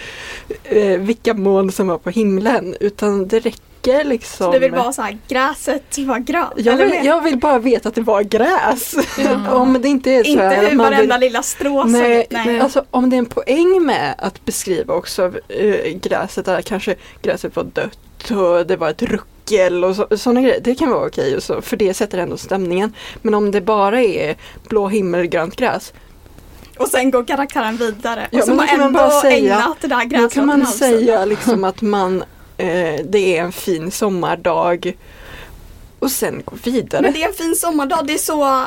[0.65, 4.47] eh, vilka moln som var på himlen utan det räcker liksom.
[4.47, 6.53] Så du vill bara så här, gräset var grönt?
[6.57, 8.95] jag, vill, jag vill bara veta att det var gräs.
[9.19, 9.47] Mm.
[9.53, 12.27] om det inte är så Inte här hur varenda vill, lilla strå Nej.
[12.31, 12.61] Nej.
[12.61, 17.57] Alltså om det är en poäng med att beskriva också eh, gräset där kanske gräset
[17.57, 20.61] var dött och det var ett ruckel och så, sådana grejer.
[20.61, 22.93] Det kan vara okej och så, för det sätter ändå stämningen.
[23.23, 24.37] Men om det bara är
[24.69, 25.93] blå himmel, grönt gräs.
[26.79, 28.29] Och sen går karaktären vidare.
[28.31, 30.51] Ja, och så har då kan ändå bara säga- ägnat det där Då gräset kan
[30.51, 32.25] åt man säga liksom att man
[32.59, 34.97] eh, det är en fin sommardag
[35.99, 37.03] och sen gå vidare.
[37.03, 38.07] Men det är en fin sommardag.
[38.07, 38.65] Det är så,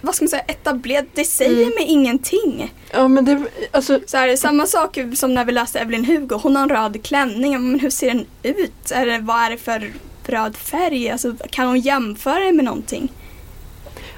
[0.00, 1.04] vad ska man säga, etablerat.
[1.14, 1.74] Det säger Mm.
[1.74, 2.74] mig ingenting.
[2.92, 6.34] Ja men det, alltså Så här, samma sak som när vi läste Evelyn Hugo.
[6.42, 7.70] Hon har en röd klänning.
[7.70, 8.90] Men hur ser den ut?
[8.90, 9.92] Är det, vad är det för
[10.26, 11.10] röd färg?
[11.10, 13.12] Alltså, kan hon jämföra det med någonting?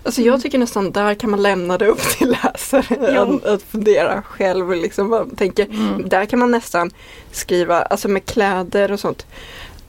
[0.02, 4.72] Alltså jag tycker nästan där kan man lämna det upp till läsaren att, fundera själv
[4.72, 5.64] liksom vad man tänker.
[5.64, 6.08] Mm.
[6.08, 6.90] Där kan man nästan
[7.32, 9.26] skriva, alltså med kläder och sånt.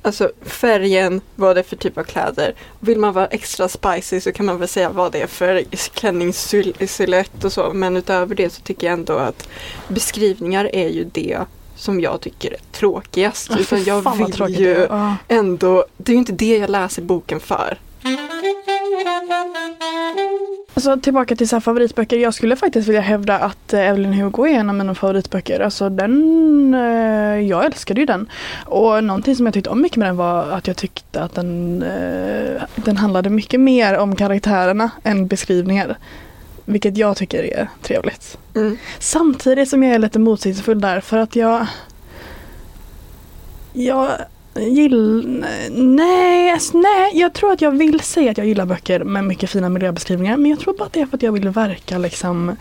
[0.03, 2.53] Alltså färgen, vad det är för typ av kläder.
[2.79, 7.43] Vill man vara extra spicy så kan man väl säga vad det är för klänningssilhuett
[7.43, 7.71] och så.
[7.73, 9.47] Men utöver det så tycker jag ändå att
[9.87, 11.39] beskrivningar är ju det
[11.75, 13.51] som jag tycker är tråkigast.
[13.59, 14.87] Utan jag vill ju
[15.27, 17.77] ändå, det är ju inte det jag läser boken för.
[20.73, 22.17] Alltså tillbaka till så favoritböcker.
[22.17, 25.59] Jag skulle faktiskt vilja hävda att eh, Evelyn Hugo är en av mina favoritböcker.
[25.59, 28.29] Alltså den, eh, jag älskade ju den.
[28.65, 31.81] Och någonting som jag tyckte om mycket med den var att jag tyckte att den,
[31.83, 35.97] eh, den handlade mycket mer om karaktärerna än beskrivningar.
[36.65, 38.37] Vilket jag tycker är trevligt.
[38.55, 38.77] Mm.
[38.99, 41.67] Samtidigt som jag är lite motsägelsefull där för att jag
[43.73, 44.11] jag
[44.55, 45.23] gillar...
[45.95, 49.49] Nej, alltså, nej, jag tror att jag vill säga att jag gillar böcker med mycket
[49.49, 50.37] fina miljöbeskrivningar.
[50.37, 52.55] Men jag tror bara att det är för att jag vill verka liksom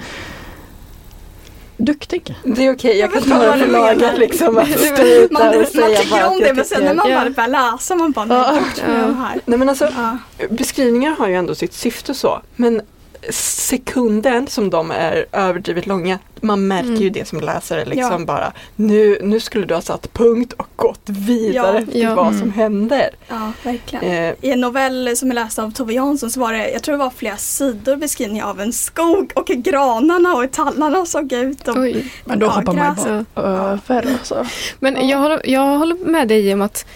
[1.76, 2.34] duktig.
[2.44, 4.58] Det är okej, jag Jag kan vet ta inte det laget liksom.
[4.58, 4.68] Att
[5.30, 7.18] Man, man säga tycker bara om att det men sen när man Ja.
[7.18, 8.52] väl börjar läsa man bara Ja.
[8.52, 8.62] nej,
[9.00, 9.12] Ja.
[9.12, 9.40] här.
[9.44, 10.18] Nej men alltså Ja.
[10.50, 12.40] beskrivningar har ju ändå sitt syfte så.
[12.56, 12.80] Men
[13.30, 17.00] sekunden som de är överdrivet långa, man märker Mm.
[17.02, 18.26] ju det som läsare liksom Ja.
[18.26, 21.92] bara nu, nu skulle du ha satt punkt och gått vidare Ja.
[21.92, 22.14] till Ja.
[22.14, 22.38] vad Mm.
[22.40, 23.10] som händer.
[23.28, 24.04] ja, verkligen.
[24.04, 26.92] Eh, I en novell som jag läste av Tove Jansson så var det, jag tror
[26.92, 31.68] det var flera sidor beskrivningar av en skog och hur granarna och tallarna såg ut.
[31.68, 32.12] Och, Oj.
[32.24, 34.06] Men då hoppar man ju över.
[34.12, 34.46] Alltså.
[34.78, 35.02] Men Ja.
[35.02, 36.86] jag, håller, jag håller med dig om att,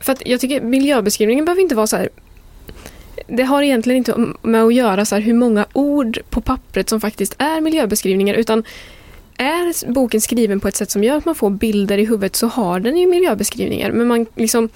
[0.00, 2.08] för att jag tycker miljöbeskrivningen behöver inte vara så här
[3.36, 7.00] det har egentligen inte med att göra så här hur många ord på pappret som
[7.00, 8.64] faktiskt är miljöbeskrivningar utan
[9.36, 12.46] är boken skriven på ett sätt som gör att man får bilder i huvudet så
[12.46, 13.92] har den ju miljöbeskrivningar.
[13.92, 14.68] Men man liksom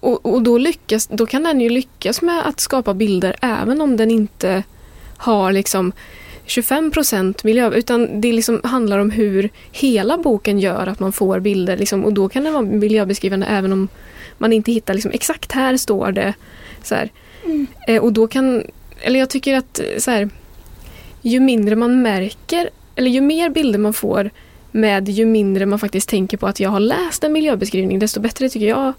[0.00, 3.96] och, och då, lyckas, då kan den ju lyckas med att skapa bilder även om
[3.96, 4.62] den inte
[5.16, 5.92] har liksom
[6.46, 11.76] 25% miljö, utan det liksom handlar om hur hela boken gör att man får bilder.
[11.76, 13.88] Liksom, och då kan den vara miljöbeskrivande även om
[14.38, 16.34] man inte hittar liksom, exakt här står det.
[16.82, 17.10] Så här.
[17.44, 17.66] Mm.
[17.88, 18.62] Eh, och då kan,
[19.00, 20.30] eller jag tycker att eh, så här,
[21.22, 24.30] ju mindre man märker, eller ju mer bilder man får
[24.70, 28.48] med ju mindre man faktiskt tänker på att jag har läst en miljöbeskrivning, desto bättre
[28.48, 28.92] tycker jag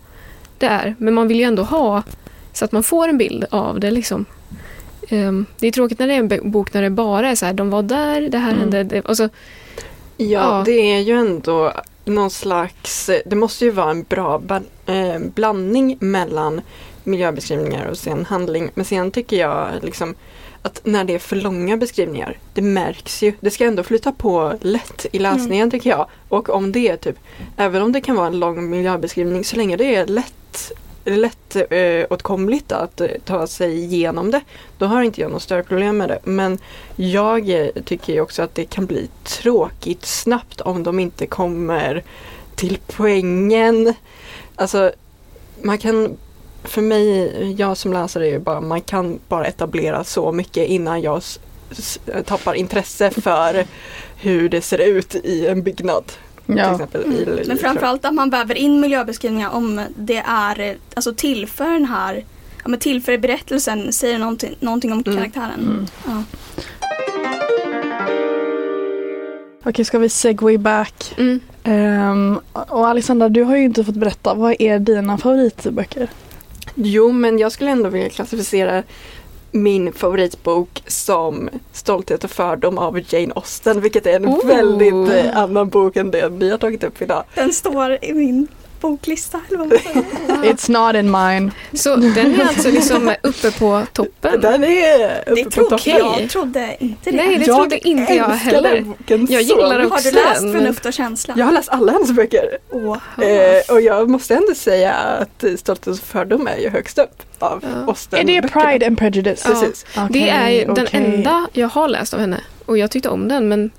[0.58, 0.96] det är.
[0.98, 2.04] Men man vill ju ändå ha
[2.54, 3.92] så att man får en bild av det.
[3.92, 4.26] Liksom.
[5.10, 7.54] Ehm, det är tråkigt när det är en bok när det bara är så här,
[7.54, 8.60] de var där, det här Mm.
[8.60, 8.84] hände.
[8.84, 9.24] Det, och så,
[10.18, 10.64] Ja, Ja.
[10.66, 11.74] det är ju ändå
[12.06, 14.42] någon slags, det måste ju vara en bra
[14.86, 16.62] eh, blandning mellan
[17.06, 18.70] miljöbeskrivningar och sen handling.
[18.74, 20.16] Men sen tycker jag liksom
[20.62, 23.34] att när det är för långa beskrivningar, det märks ju.
[23.40, 26.08] Det ska ändå flytta på lätt i läsningen tycker jag.
[26.30, 27.20] Och om det är typ,
[27.58, 30.72] även om det kan vara en lång miljöbeskrivning, så länge det är lätt
[31.06, 34.42] lätt eh, åtkomligt att eh, ta sig igenom det.
[34.78, 36.20] Då har inte jag något större problem med det.
[36.24, 36.60] Men
[36.96, 42.04] jag eh, tycker ju också att det kan bli tråkigt snabbt om de inte kommer
[42.56, 43.94] till poängen.
[44.56, 44.92] Alltså
[45.62, 46.18] man kan
[46.64, 51.02] för mig, jag som läsare är ju bara, man kan bara etablera så mycket innan
[51.02, 51.22] jag
[52.26, 53.66] tappar intresse för
[54.18, 56.04] hur det ser ut i en byggnad.
[56.46, 56.80] Till Ja.
[56.94, 57.40] i, Mm.
[57.48, 62.26] Men framförallt att man väver in miljöbeskrivningar om det är, alltså tillför den här,
[62.64, 65.18] ja men tillför berättelsen, säger någonting, någonting om Mm.
[65.18, 65.60] karaktären.
[65.60, 65.88] Mm.
[66.06, 66.24] Ja.
[69.66, 71.14] Okej, ska vi segway back?
[71.18, 71.40] mm.
[71.64, 74.34] Ehm, och Alexandra, du har ju inte fått berätta.
[74.34, 76.08] Vad är dina favoritböcker?
[76.76, 78.84] Jo, men jag skulle ändå vilja klassificera
[79.52, 84.48] min favoritbok som Stolthet och fördom av Jane Austen, vilket är en Oh.
[84.48, 87.24] väldigt eh, annan bok än den vi har tagit upp idag.
[87.36, 88.48] Den står i min
[88.88, 90.04] boklista eller vad man säger.
[90.54, 91.52] It's not in mine.
[91.74, 94.42] Så den är alltså liksom uppe på toppen?
[94.42, 95.94] Den är uppe Det på trodde toppen.
[96.20, 97.18] jag trodde inte det.
[97.18, 98.82] Nej, det trodde inte jag den heller.
[98.82, 99.90] boken Jag gillar mycket.
[99.92, 101.34] Har också du läst den, Förnuft och känsla?
[101.38, 102.58] Jag har läst alla hennes böcker.
[102.72, 102.98] Åh.
[103.28, 107.66] Eh, och jag måste ändå säga att Stolthet och fördom är ju högst upp av
[108.12, 108.18] Ja.
[108.18, 109.44] Är det Pride and Prejudice?
[109.48, 109.52] Ja.
[109.54, 109.86] Precis.
[110.10, 112.42] Det är ju den enda jag har läst av henne.
[112.66, 113.72] Och jag tyckte om den men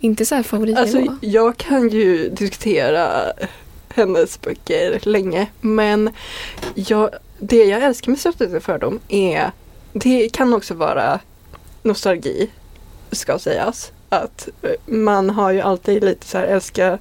[0.00, 0.98] inte så här favoritnivå.
[0.98, 3.10] Alltså, jag kan ju diskutera
[3.94, 6.10] hennes böcker länge men
[6.74, 9.50] jag, det jag älskar med Stolthet för fördom är
[9.92, 11.20] det kan också vara
[11.82, 12.50] nostalgi
[13.10, 13.92] ska sägas.
[14.08, 14.48] Att
[14.86, 16.98] man har ju alltid lite så här älskar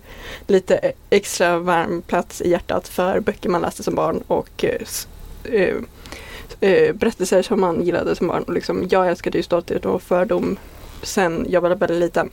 [0.47, 4.65] lite extra varm plats i hjärtat för böcker man läste som barn och
[5.43, 5.75] eh,
[6.59, 8.43] eh, berättelser som man gillade som barn.
[8.43, 10.57] Och liksom, jag älskade ju Stolthet och fördom
[11.03, 12.29] sen jag var väldigt liten.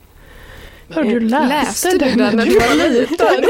[0.89, 3.45] Hör du läste, Läste du den den när du var liten?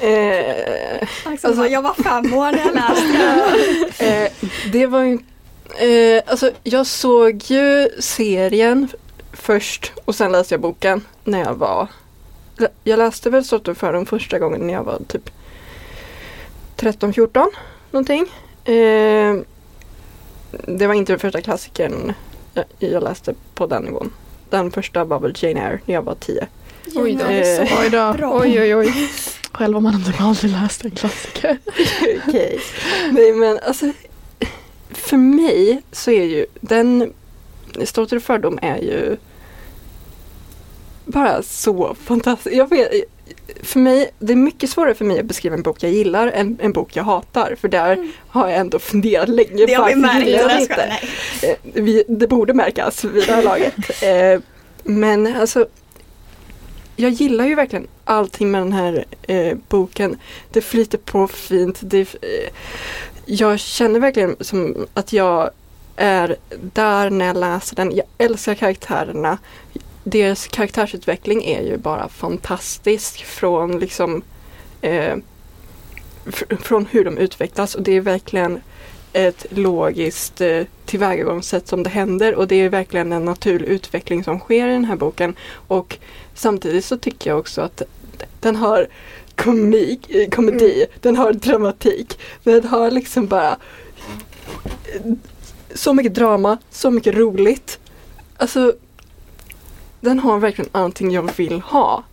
[0.00, 4.04] Eh, Alltså, jag var fem år när jag läste.
[4.04, 5.18] eh, det var ju
[6.16, 8.88] eh, alltså jag såg ju serien
[9.32, 11.88] först och sen läste jag boken när jag var
[12.84, 15.30] jag läste väl Stolt och fördom första gången när jag var typ
[16.76, 17.46] 13-14
[17.90, 18.26] någonting.
[18.64, 19.36] Eh,
[20.66, 22.12] det var inte den första klassikern
[22.54, 24.12] jag, jag läste på den nivån.
[24.50, 26.46] Den första var väl Jane Eyre när jag var 10.
[26.94, 27.24] Oj då.
[27.24, 28.12] Så Oj då.
[28.12, 28.40] bra.
[28.42, 28.92] Oj oj oj.
[29.52, 31.58] Själv har man typ aldrig läst en klassiker.
[32.28, 32.60] Okej.
[33.12, 33.92] Nej men alltså
[34.90, 37.12] för mig så är ju den
[37.84, 39.16] Stolthet och fördom är ju
[41.04, 42.56] bara så fantastisk.
[42.56, 42.90] Jag vet,
[43.62, 46.58] för mig, det är mycket svårare för mig att beskriva en bok jag gillar än
[46.60, 47.56] en bok jag hatar.
[47.60, 48.12] För där Mm.
[48.28, 49.66] har jag ändå funderat länge.
[49.66, 50.60] Det har vi märkt.
[50.60, 50.82] inte?
[51.42, 53.74] Eh, vi, det borde märkas vid det här laget.
[54.02, 54.40] Eh,
[54.84, 55.66] men alltså
[57.00, 60.16] jag gillar ju verkligen allting med den här eh, boken.
[60.52, 61.78] Det flyter på fint.
[61.80, 62.50] Det, eh,
[63.26, 65.50] jag känner verkligen som att jag
[65.96, 66.36] är
[66.74, 67.96] där när jag läser den.
[67.96, 69.38] Jag älskar karaktärerna.
[70.04, 74.22] Deras karaktärsutveckling är ju bara fantastisk från liksom
[74.80, 75.16] eh,
[76.24, 78.60] fr- från hur de utvecklas och det är verkligen
[79.12, 84.38] ett logiskt eh, tillvägagångssätt som det händer och det är verkligen en naturlig utveckling som
[84.38, 85.36] sker i den här boken.
[85.68, 85.98] Och
[86.34, 87.82] samtidigt så tycker jag också att
[88.40, 88.88] den har
[89.34, 93.56] komik, eh, komedi, den har dramatik, den har liksom bara
[94.94, 95.12] eh,
[95.74, 97.78] så mycket drama, så mycket roligt.
[98.36, 98.72] Alltså
[100.00, 102.04] den har verkligen allting jag vill ha.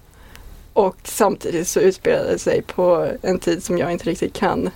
[0.73, 4.69] Och samtidigt så utspelar det sig på en tid som jag inte riktigt kan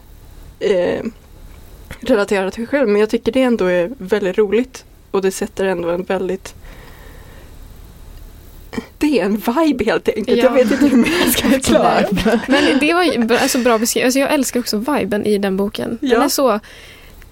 [2.02, 2.90] relatera till själv.
[2.90, 4.86] Men jag tycker det ändå är väldigt roligt.
[5.12, 6.54] Och det sätter ändå en väldigt
[8.98, 10.38] det är en vibe helt enkelt.
[10.38, 10.44] Ja.
[10.44, 12.04] Jag vet inte hur jag ska förklara.
[12.48, 14.06] Men det var alltså, bra beskrivet.
[14.06, 15.98] Alltså, jag älskar också viben i den boken.
[16.02, 16.24] Den Ja.
[16.24, 16.60] är så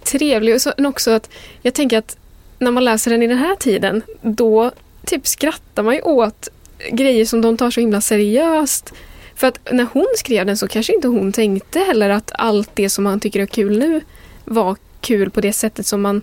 [0.03, 0.55] trevlig.
[0.55, 1.29] Och så, men också att
[1.61, 2.17] jag tänker att
[2.59, 4.71] när man läser den i den här tiden då
[5.05, 6.47] typ skrattar man ju åt
[6.91, 8.93] grejer som de tar så himla seriöst.
[9.35, 12.89] För att när hon skrev den så kanske inte hon tänkte heller att allt det
[12.89, 14.01] som man tycker är kul nu
[14.47, 16.21] var kul på det sättet som man,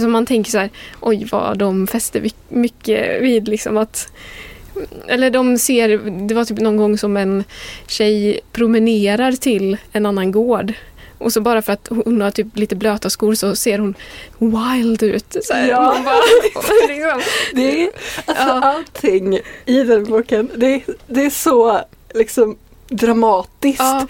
[0.00, 4.12] som man tänker så här, oj vad de fäster mycket vid liksom att
[5.08, 5.88] eller de ser,
[6.28, 7.44] det var typ någon gång som en
[7.86, 10.72] tjej promenerar till en annan gård
[11.18, 13.94] och så bara för att hon har typ lite blöta skor så ser hon
[14.38, 15.36] wild ut.
[15.42, 15.68] Så här.
[15.68, 15.80] Ja.
[15.94, 16.16] Man bara,
[16.88, 17.20] liksom.
[17.54, 17.90] Det är,
[18.24, 18.60] alltså Ja.
[18.62, 21.80] allting i den boken, det, är- det är så
[22.14, 22.56] liksom
[22.88, 23.78] dramatiskt.
[23.80, 24.06] Ja,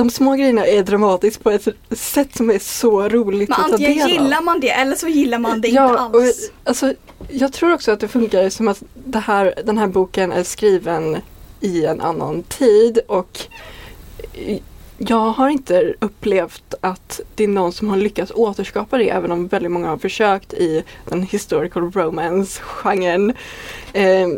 [0.00, 3.72] De små grejerna är dramatiskt på ett sätt som är så roligt Men att ta
[3.72, 4.08] antingen del av.
[4.24, 6.50] gillar man det eller så gillar man det inte Ja, och, alls.
[6.64, 6.94] alltså,
[7.28, 11.16] jag tror också att det funkar som att det här, den här boken är skriven
[11.60, 13.40] i en annan tid och
[14.98, 19.46] jag har inte upplevt att det är någon som har lyckats återskapa det även om
[19.46, 23.32] väldigt många har försökt i den historical romance-genren.
[23.92, 24.28] Eh,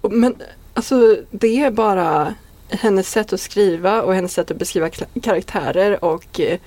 [0.00, 0.34] och- men
[0.74, 2.34] alltså det är bara
[2.80, 4.90] hennes sätt att skriva och hennes sätt att beskriva
[5.22, 6.58] karaktärer och eh,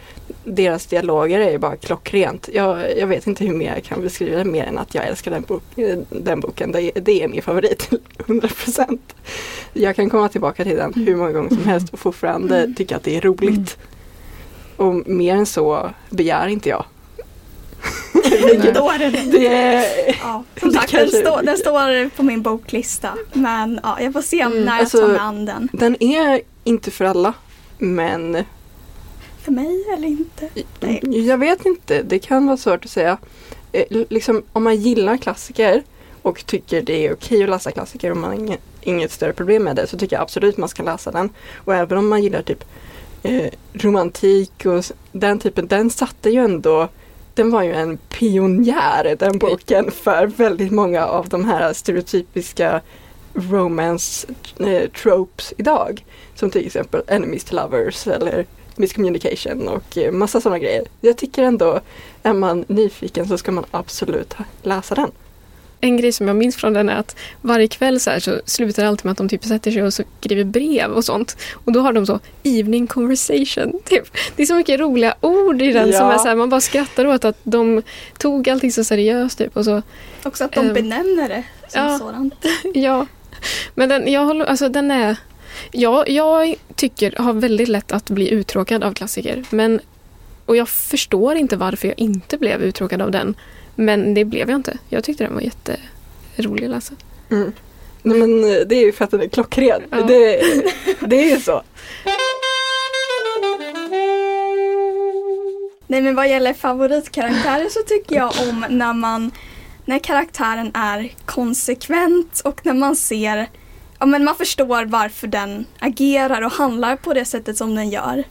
[0.44, 2.50] deras dialoger är ju bara klockrent.
[2.54, 5.32] Jag, jag vet inte hur mer jag kan beskriva det mer än att jag älskar
[5.32, 6.72] den, bok, eh, den boken.
[6.72, 9.00] Det, är- det är min favorit, 100%.
[9.74, 12.76] Jag kan komma tillbaka till den hur många gånger som helst och fortfarande Mm.
[12.76, 13.78] tycka att det är roligt.
[14.76, 16.86] Och mer än så begär inte jag.
[18.74, 20.16] Då är det det.
[20.22, 23.14] Ja, som sagt, den, står, den står på min boklista.
[23.34, 25.70] Men ja, jag får se om Mm, när jag alltså- tar mig an den.
[25.74, 27.34] den är inte för alla.
[27.78, 28.44] Men
[29.44, 30.50] För mig eller inte?
[30.80, 31.28] Nej.
[31.28, 33.18] Jag vet inte, det kan vara svårt att säga.
[33.72, 35.84] Eh, liksom, om man gillar klassiker
[36.22, 39.76] och tycker det är okej att läsa klassiker om man ingen- inget större problem med
[39.76, 41.30] det så tycker jag absolut man ska läsa den.
[41.66, 42.64] Och även om man gillar typ
[43.24, 46.90] eh, romantik och den typen, den satte ju ändå
[47.38, 52.82] den var ju en pionjär den boken för väldigt många av de här stereotypiska
[53.34, 54.28] romance
[54.60, 56.06] eh, tropes idag.
[56.36, 60.86] Som till exempel enemies to lovers eller miscommunication och eh, massa sådana grejer.
[61.02, 61.80] Jag tycker ändå,
[62.24, 65.12] är man nyfiken så ska man absolut läsa den.
[65.82, 68.84] En grej som jag minns från den är att varje kväll så, här så slutar
[68.84, 71.38] det alltid med att de typ sätter sig och så skriver brev och sånt.
[71.54, 73.80] Och då har de så evening conversation.
[73.86, 74.04] Typ.
[74.36, 76.00] Det är så mycket roliga ord i den Ja.
[76.00, 77.82] som är så här, man bara skrattar åt att de
[78.18, 79.38] tog allting så seriöst.
[79.38, 79.82] Typ, och så,
[80.24, 82.00] Också att de Ehm, benämner det som ja.
[82.00, 82.34] sådant.
[82.74, 83.06] ja.
[83.76, 85.16] Men den, jag håller, alltså den är...
[85.72, 89.44] Jag, jag tycker har väldigt lätt att bli uttråkad av klassiker.
[89.50, 89.80] Men,
[90.46, 93.36] och jag förstår inte varför jag inte blev uttråkad av den.
[93.80, 94.78] Men det blev jag inte.
[94.90, 96.94] Jag tyckte den var jätterolig att läsa.
[97.32, 97.52] Mm.
[98.04, 99.82] Nej, men eh, det är ju för att den är klockren.
[99.90, 100.02] Ja.
[100.02, 100.42] Det,
[101.00, 101.62] det är ju så.
[105.88, 109.32] Nej men vad gäller favoritkaraktärer så tycker jag om när man
[109.86, 113.50] när karaktären är konsekvent och när man ser
[114.00, 118.24] ja men man förstår varför den agerar och handlar på det sättet som den gör.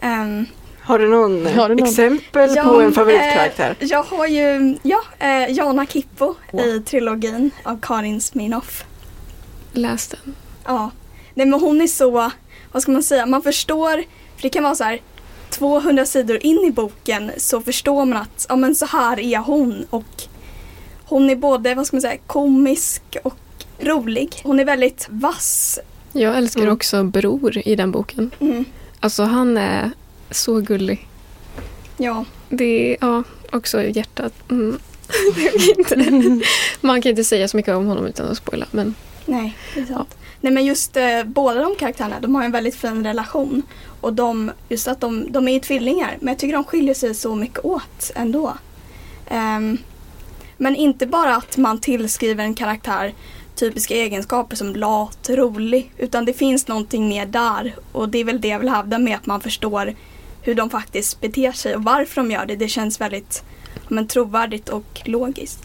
[0.00, 0.46] Ehm,
[0.86, 1.86] Har du någon, Har du någon?
[1.88, 3.76] exempel Ja, på en favoritkaraktär?
[3.80, 6.64] Eh, jag har ju, ja, eh, Jana Kippo Wow.
[6.64, 8.84] i trilogin av Karin Smirnoff.
[9.72, 10.34] Läs den.
[10.64, 10.90] Ja.
[11.34, 12.30] Nej men hon är så,
[12.72, 13.96] vad ska man säga, man förstår,
[14.36, 15.00] för det kan vara så här
[15.50, 19.86] 200 sidor in i boken så förstår man att ja men så här är hon
[19.90, 20.22] och
[21.04, 23.36] hon är både, vad ska man säga, komisk och
[23.80, 24.40] rolig.
[24.44, 25.78] Hon är väldigt vass.
[26.12, 26.72] Jag älskar Mm.
[26.74, 28.30] också Bror i den boken.
[28.40, 28.64] Mm.
[29.00, 29.90] Alltså han är
[30.30, 31.08] så gullig.
[31.96, 32.24] Ja.
[32.48, 33.22] Det är ja,
[33.52, 34.32] också hjärtat.
[34.50, 34.78] Mm.
[36.80, 38.66] Man kan inte säga så mycket om honom utan att spoila.
[38.70, 38.94] Men
[39.26, 40.16] Nej, det är sant.
[40.40, 43.62] Nej men just eh, båda de karaktärerna, de har en väldigt fin relation.
[44.00, 47.14] Och de, just att de, de är ju tvillingar, men jag tycker de skiljer sig
[47.14, 48.54] så mycket åt ändå.
[49.28, 49.78] Ehm,
[50.56, 53.14] men inte bara att man tillskriver en karaktär
[53.54, 57.74] typiska egenskaper som lat, rolig, utan det finns någonting mer där.
[57.92, 59.94] Och det är väl det jag vill hävda med att man förstår
[60.46, 62.56] hur de faktiskt beter sig och varför de gör det.
[62.56, 63.42] Det känns väldigt
[63.88, 65.58] men, trovärdigt och logiskt.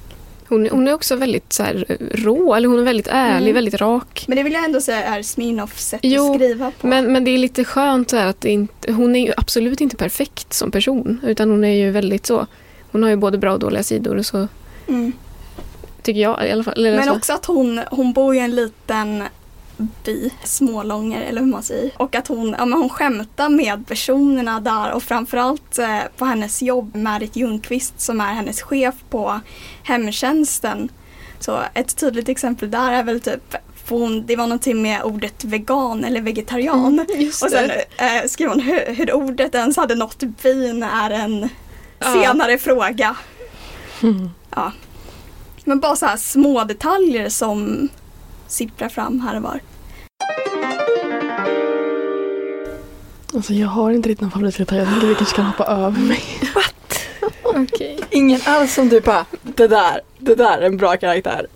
[0.48, 3.54] hon, hon är också väldigt så här, rå, eller hon är väldigt ärlig, Mm.
[3.56, 4.26] väldigt rak.
[4.28, 6.88] Men det vill jag ändå säga är Smirnoffs sätt Jo, att skriva på.
[6.88, 10.72] Men, men det är lite skönt att inte, hon är ju absolut inte perfekt som
[10.72, 11.20] person.
[11.24, 12.48] Utan hon är ju väldigt så.
[12.92, 14.18] Hon har ju både bra och dåliga sidor.
[14.18, 14.48] och Så
[14.88, 15.12] Mm.
[16.02, 16.84] tycker jag i alla fall.
[16.84, 17.16] Men så.
[17.16, 19.24] också att hon, hon bor i en liten
[20.04, 21.92] by, Smålånger eller hur man säger.
[21.98, 26.62] Och att hon, ja, men hon skämtar med personerna där och framförallt eh, på hennes
[26.62, 29.40] jobb, Marit Ljungqvist som är hennes chef på
[29.84, 30.90] hemtjänsten.
[31.40, 33.56] Så ett tydligt exempel där är väl typ,
[33.90, 37.00] hon, det var någonting med ordet vegan eller vegetarian.
[37.00, 41.50] Mm, Och sen eh, skrev hon hur, hur ordet ens hade nått bin är en
[42.00, 42.14] Ja.
[42.14, 43.16] senare fråga.
[44.56, 44.72] Ja.
[45.66, 47.90] Men bara så här små detaljer som
[48.48, 49.60] sipprar fram här och var.
[53.34, 54.78] Alltså jag har inte riktigt någon favoritkaraktär.
[54.78, 56.24] Jag tänker vi kanske kan hoppa över mig.
[57.44, 58.00] Okej.
[58.10, 61.48] Ingen alls som du bara, det där, det där är en bra karaktär.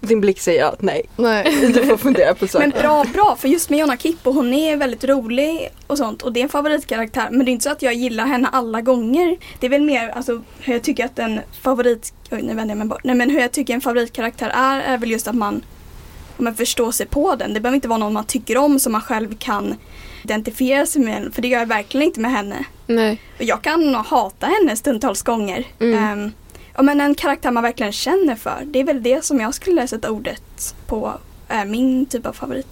[0.00, 1.72] Din blick säger att nej, Nej.
[1.74, 2.66] du får fundera på saker.
[2.68, 6.32] Men bra, bra, för just med Jonna Kippo, hon är väldigt rolig och sånt och
[6.32, 7.28] det är en favoritkaraktär.
[7.30, 9.36] Men det är inte så att jag gillar henne alla gånger.
[9.60, 12.12] Det är väl mer alltså, hur jag tycker att en favorit...
[12.30, 13.04] Oj, nu vänder jag mig bort.
[13.04, 15.62] Nej, men hur jag tycker en favoritkaraktär är, är väl just att man,
[16.40, 17.54] om man förstår sig på den.
[17.54, 19.74] Det behöver inte vara någon man tycker om som man själv kan
[20.24, 21.34] identifiera sig med.
[21.34, 22.64] För det gör jag verkligen inte med henne.
[22.86, 23.20] Nej.
[23.38, 25.64] Och jag kan hata henne stundtals gånger.
[25.80, 25.98] Mm.
[26.04, 26.32] Ehm,
[26.76, 28.62] ja, men en karaktär man verkligen känner för.
[28.64, 31.12] Det är väl det som jag skulle sätta ordet på.
[31.48, 32.66] Är min typ av favorit.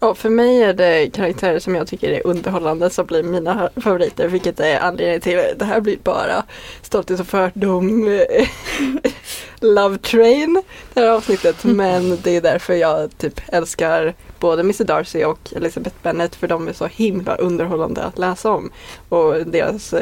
[0.00, 4.28] Ja, för mig är det karaktärer som jag tycker är underhållande som blir mina favoriter
[4.28, 6.44] vilket är anledningen till det här blir bara
[6.82, 8.04] Stolthet och fördom
[9.60, 10.62] Love Train
[10.94, 15.96] det här avsnittet men det är därför jag typ älskar både Mr Darcy och Elizabeth
[16.02, 18.70] Bennet för de är så himla underhållande att läsa om.
[19.08, 19.94] Och, deras,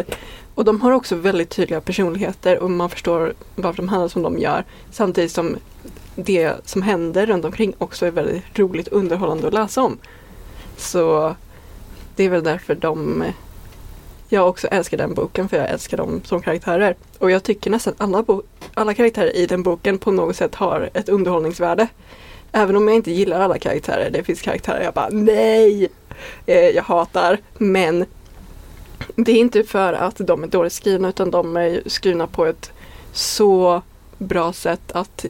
[0.54, 4.38] och de har också väldigt tydliga personligheter och man förstår varför de handlar som de
[4.38, 5.56] gör samtidigt som
[6.14, 9.98] det som händer runt omkring också är väldigt roligt och underhållande att läsa om.
[10.76, 11.34] Så
[12.16, 13.24] det är väl därför de
[14.28, 16.96] jag också älskar den boken för jag älskar dem som karaktärer.
[17.18, 18.24] Och jag tycker nästan alla,
[18.74, 21.88] alla karaktärer i den boken på något sätt har ett underhållningsvärde.
[22.52, 24.10] Även om jag inte gillar alla karaktärer.
[24.10, 25.88] Det finns karaktärer jag bara nej!
[26.46, 27.38] Eh, jag hatar.
[27.58, 28.04] Men
[29.16, 32.72] det är inte för att de är dåligt skrivna utan de är skrivna på ett
[33.12, 33.82] så
[34.18, 35.26] bra sätt att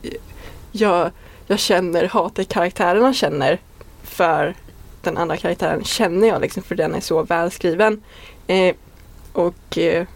[0.77, 1.11] jag,
[1.47, 3.59] jag känner hatet karaktärerna känner
[4.05, 4.55] för
[5.03, 8.03] den andra karaktären känner jag liksom för den är så välskriven.
[8.47, 8.75] Eh,
[9.33, 10.07] och eh,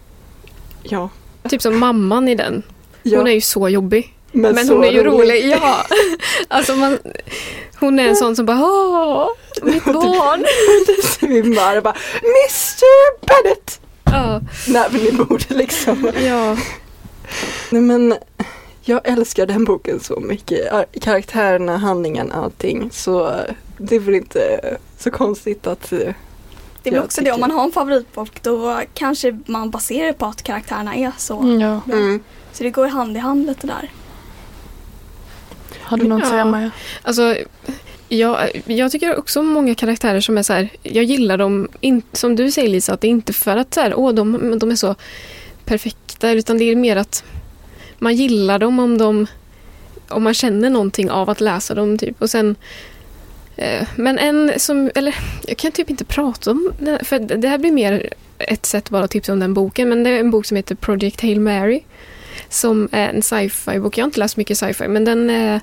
[0.83, 1.09] ja.
[1.49, 2.63] Typ som mamman i den.
[3.03, 4.15] ja, Hon är ju så jobbig.
[4.31, 5.45] men, Men så hon är ju rolig.
[5.49, 5.85] Ja.
[6.47, 6.97] Alltså man,
[7.79, 9.27] hon är en sån som bara Åh,
[9.61, 10.45] mitt barn.
[11.03, 13.81] Svimmar och bara Mr Bennet!
[14.03, 14.41] Ja.
[14.67, 16.11] Näven i bordet liksom.
[16.25, 16.57] ja.
[17.69, 18.15] Nej men
[18.81, 20.71] jag älskar den boken så mycket.
[20.73, 22.89] Ar- Karaktärerna, handlingen, allting.
[22.91, 23.31] Så
[23.77, 24.59] det är väl inte
[24.97, 26.13] så konstigt att eh,
[26.83, 30.43] Det är också det, om man har en favoritbok då kanske man baserar på att
[30.43, 31.39] karaktärerna är så.
[31.39, 31.81] Mm, ja.
[31.91, 32.19] mm,
[32.53, 33.91] Så det går hand i hand lite där.
[35.81, 36.45] Har du något att säga Ja.
[36.45, 36.71] Maja?
[37.03, 37.35] Alltså,
[38.09, 42.01] jag, jag tycker också om många karaktärer som är så här, jag gillar dem, in,
[42.13, 44.71] som du säger Lisa, att det är inte för att så här, åh, de, de
[44.71, 44.95] är så
[45.65, 47.23] perfekta, utan det är mer att
[47.99, 49.27] man gillar dem om de
[50.09, 51.97] om man känner någonting av att läsa dem.
[51.97, 52.21] Typ.
[52.21, 52.55] Och sen,
[53.55, 55.15] eh, men en som, eller
[55.47, 57.05] jag kan typ inte prata om den.
[57.05, 60.09] för det här blir mer ett sätt bara att tipsa om den boken, men det
[60.09, 61.83] är en bok som heter Project Hail Mary
[62.49, 63.97] som är en sci-fi bok.
[63.97, 65.61] Jag har inte läst mycket sci-fi, men den är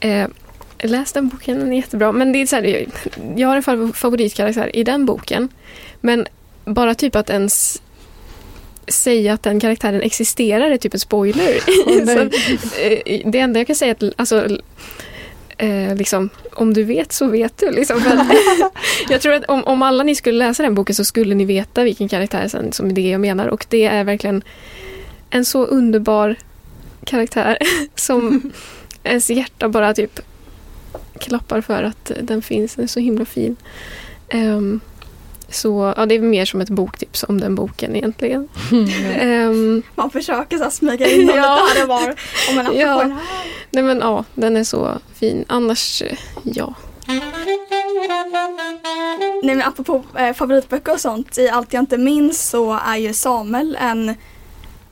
[0.00, 0.28] eh,
[0.84, 2.12] Läs den boken, den är jättebra.
[2.12, 2.86] Men det är så här,
[3.36, 5.48] jag har en favoritkaraktär i den boken.
[6.00, 6.26] Men
[6.64, 7.82] bara typ att ens
[8.88, 11.60] säga att den karaktären existerar är typ en spoiler.
[12.04, 12.16] Nej.
[12.16, 12.20] så,
[12.80, 14.58] eh, det enda jag kan säga är att alltså,
[15.58, 17.70] eh, liksom, om du vet så vet du.
[17.70, 18.00] Liksom,
[19.08, 21.84] jag tror att om, om alla ni skulle läsa den boken så skulle ni veta
[21.84, 23.48] vilken karaktär sen, som är det jag menar.
[23.48, 24.42] Och det är verkligen
[25.30, 26.36] en så underbar
[27.04, 27.58] karaktär
[27.94, 28.52] som
[29.02, 30.20] ens hjärta bara typ
[31.18, 32.74] klappar för att den finns.
[32.74, 33.56] Den är så himla fin.
[34.28, 34.80] Ehm,
[35.52, 38.48] så ja, det är mer som ett boktips om den boken egentligen.
[39.18, 41.32] Ehm, Man försöker så smyga in Ja.
[41.34, 42.14] lite här och var.
[42.50, 42.72] Om man Ja.
[42.72, 42.98] ja.
[42.98, 43.20] den här.
[43.70, 45.44] nej men ja, den är så fin.
[45.48, 46.02] Annars,
[46.42, 46.74] ja.
[49.42, 53.12] Nej men apropå eh, favoritböcker och sånt, i Allt jag inte minns så är ju
[53.14, 54.14] Samuel en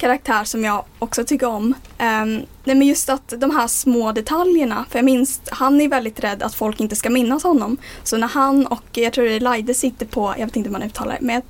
[0.00, 1.74] karaktär som jag också tycker om.
[1.98, 6.20] Um, nej men just att de här små detaljerna, för jag minns, han är väldigt
[6.20, 7.76] rädd att folk inte ska minnas honom.
[8.02, 10.72] Så när han och, jag tror det är Laide sitter på, jag vet inte hur
[10.72, 11.42] man uttalar det, men jag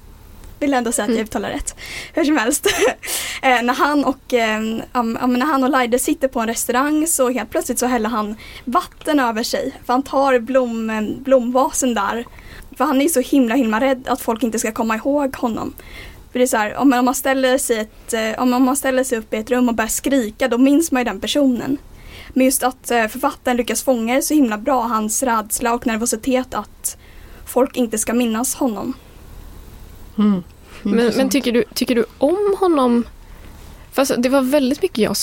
[0.58, 1.24] vill ändå säga att jag Mm.
[1.24, 1.74] uttalar rätt.
[2.14, 2.66] Hur som helst.
[3.42, 7.50] eh, när han och eh, när han och Laide sitter på en restaurang så helt
[7.50, 8.34] plötsligt så häller han
[8.64, 9.72] vatten över sig.
[9.86, 12.24] För han tar blom, eh, blomvasen där
[12.80, 15.72] för han är så himla himla rädd att folk inte ska komma ihåg honom.
[16.32, 18.76] För det är så här, om man, om man, ställer sig ett, eh, om man
[18.76, 21.78] ställer sig upp i ett rum och börjar skrika då minns man ju den personen.
[22.28, 26.54] Men just att eh, författaren lyckas fånga det så himla bra, hans rädsla och nervositet
[26.54, 26.96] att
[27.46, 28.94] folk inte ska minnas honom.
[30.18, 30.42] Mm.
[30.82, 33.04] Men, men tycker, du, tycker du om honom?
[33.92, 35.16] Fast det var väldigt mycket jag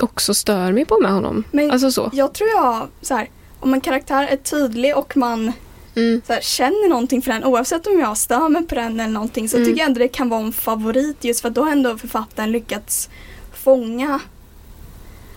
[0.00, 1.44] också stör mig på med honom.
[1.50, 2.10] Men Alltså så.
[2.12, 3.30] jag tror jag, så här,
[3.60, 5.52] om en karaktär är tydlig och man
[5.96, 6.22] Mm.
[6.26, 9.48] så här, känner någonting för den oavsett om jag stör mig på den eller någonting
[9.48, 9.68] så Mm.
[9.68, 12.52] tycker jag ändå det kan vara en favorit just för att då har ändå författaren
[12.52, 13.08] lyckats
[13.52, 14.20] fånga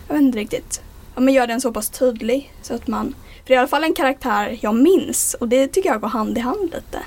[0.08, 0.82] jag vet inte riktigt
[1.16, 3.68] ja, men gör den så pass tydlig så att man för det är i alla
[3.68, 7.00] fall en karaktär jag minns och det tycker jag går hand i hand lite.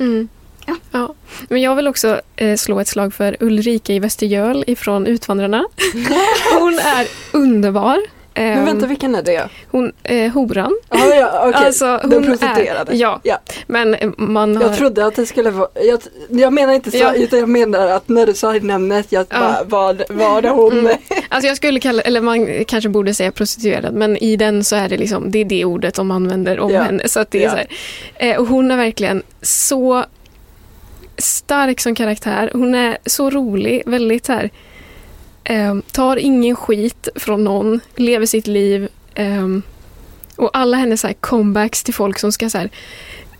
[0.00, 0.28] Mm.
[0.66, 0.76] Ja.
[0.90, 1.14] Ja.
[1.48, 5.64] Men jag vill också eh, slå ett slag för Ulrika i Västergöl ifrån Utvandrarna.
[6.60, 7.98] Hon är underbar.
[8.38, 9.48] Men Ehm, vänta, vilken är det?
[9.70, 10.78] Hon är horan.
[10.90, 11.52] Ja, ja, okej.
[11.66, 12.92] Alltså, Den hon prostituerade.
[12.92, 13.38] Är, ja, Ja.
[13.66, 14.64] men eh, man har...
[14.64, 17.14] Jag trodde att det skulle vara, jag, jag menar inte så, Ja.
[17.14, 19.36] utan jag menar att när du sa namnet, jag Ja.
[19.38, 20.78] bara, var, var det hon?
[20.78, 20.96] Mm.
[21.28, 24.88] Alltså jag skulle kalla, eller man kanske borde säga prostituerad, men i den så är
[24.88, 26.82] det liksom, det är det ordet de använder om Ja.
[26.82, 27.08] henne.
[27.08, 27.66] Så att det är så här.
[28.14, 30.04] Eh, och hon är verkligen så
[31.18, 32.50] stark som karaktär.
[32.52, 34.50] Hon är så rolig, väldigt så här,
[35.44, 38.88] eh, tar ingen skit från någon, lever sitt liv.
[39.14, 39.48] Eh,
[40.36, 42.70] och alla hennes så här comebacks till folk som ska så här,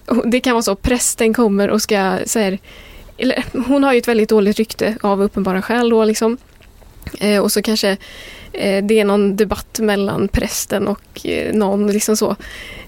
[0.07, 2.59] oh, det kan vara så, prästen kommer och ska så här,
[3.19, 6.37] eller, hon har ju ett väldigt dåligt rykte av uppenbara skäl då liksom.
[7.19, 7.97] Eh, och så kanske
[8.53, 12.37] eh, det är någon debatt mellan prästen och eh, någon liksom så.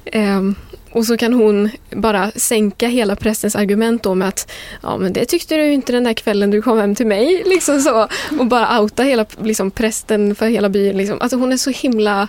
[0.05, 0.55] Ehm,
[0.93, 4.51] och så kan hon bara sänka hela prästens argument då med att
[4.83, 7.43] ja men det tyckte du inte den där kvällen du kom hem till mig.
[7.47, 8.09] Liksom så.
[8.39, 10.97] Och bara outa hela liksom, prästen för hela byn.
[10.97, 11.21] Liksom.
[11.21, 12.29] Alltså hon är så himla...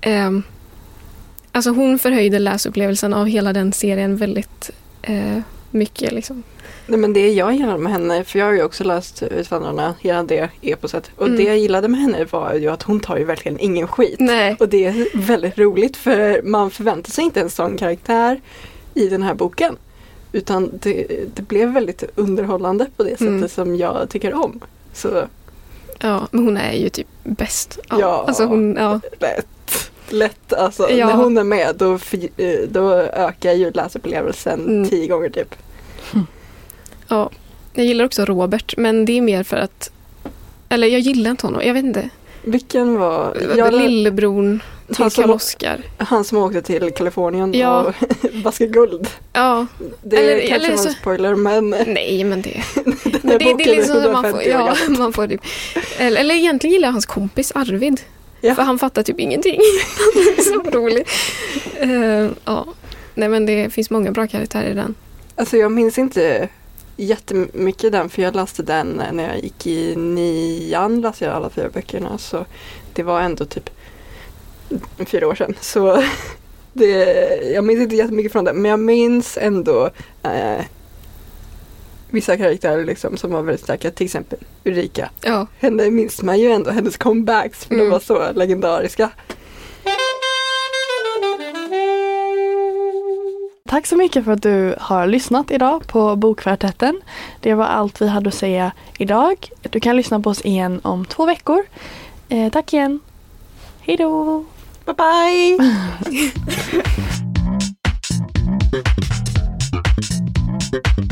[0.00, 0.30] Eh,
[1.52, 4.70] alltså hon förhöjde läsupplevelsen av hela den serien väldigt
[5.02, 5.38] eh,
[5.70, 6.12] mycket.
[6.12, 6.42] Liksom.
[6.86, 10.22] Nej men det jag gillade med henne, för jag har ju också läst Utvandrarna, hela
[10.22, 11.10] det eposet.
[11.16, 11.36] Och Mm.
[11.38, 14.16] det jag gillade med henne var ju att hon tar ju verkligen ingen skit.
[14.20, 14.56] Nej.
[14.60, 18.40] Och det är väldigt roligt för man förväntar sig inte en sån karaktär
[18.94, 19.76] i den här boken.
[20.32, 23.48] Utan det, det blev väldigt underhållande på det sättet Mm.
[23.48, 24.60] som jag tycker om.
[24.92, 25.08] Så
[26.00, 27.78] Ja, men hon är ju typ bäst.
[27.88, 28.24] Ja.
[28.28, 29.00] Alltså hon, ja.
[29.20, 29.90] lätt.
[30.08, 30.52] lätt.
[30.52, 31.06] Alltså, Ja.
[31.06, 31.92] När hon är med då,
[32.36, 34.88] eh, då ökar ju läsupplevelsen Mm.
[34.88, 35.54] tio gånger typ.
[37.08, 37.30] Ja,
[37.74, 39.90] jag gillar också Robert, men det är mer för att...
[40.68, 42.08] Eller jag gillar inte honom, jag vet inte.
[42.44, 43.36] Vilken var...
[43.56, 45.38] Jag, Lillebron till Han som-
[45.98, 47.80] han som åkte till Kalifornien Ja.
[47.82, 47.94] och
[48.44, 49.08] vaskade guld.
[49.32, 49.66] Ja,
[50.02, 52.62] Det Eller- kanske eller var så- en spoiler men nej men det...
[52.84, 55.40] den det, det är liksom som man får, 150 år ja, man får typ,
[55.98, 58.00] eller, eller egentligen gillar jag hans kompis Arvid.
[58.40, 58.54] Ja.
[58.54, 59.60] För han fattar typ ingenting.
[60.14, 61.06] Han är så rolig.
[61.76, 62.66] Eh, ja.
[63.14, 64.94] Nej men det finns många bra karaktärer i den.
[65.36, 66.48] Alltså jag minns inte
[66.96, 71.00] jättemycket den för jag läste den när jag gick i nian.
[71.00, 72.46] Läste jag alla fyra böckerna så
[72.92, 73.70] det var ändå typ
[75.06, 75.54] fyra år sedan.
[75.60, 76.02] Så
[76.72, 77.04] det,
[77.54, 79.90] jag minns inte jättemycket från den men jag minns ändå
[80.22, 80.64] eh,
[82.10, 83.90] vissa karaktärer liksom som var väldigt starka.
[83.90, 85.10] Till exempel Ulrika.
[85.22, 87.90] Ja, Henne minns man ju ändå, hennes comebacks för de Mm.
[87.92, 89.10] var så legendariska.
[93.66, 97.00] Tack så mycket för att du har lyssnat idag på Bokkvartetten.
[97.40, 99.50] Det var allt vi hade att säga idag.
[99.62, 101.64] Du kan lyssna på oss igen om två veckor.
[102.28, 103.00] Eh, tack igen.
[103.80, 104.44] Hej då!
[104.84, 105.58] Bye bye!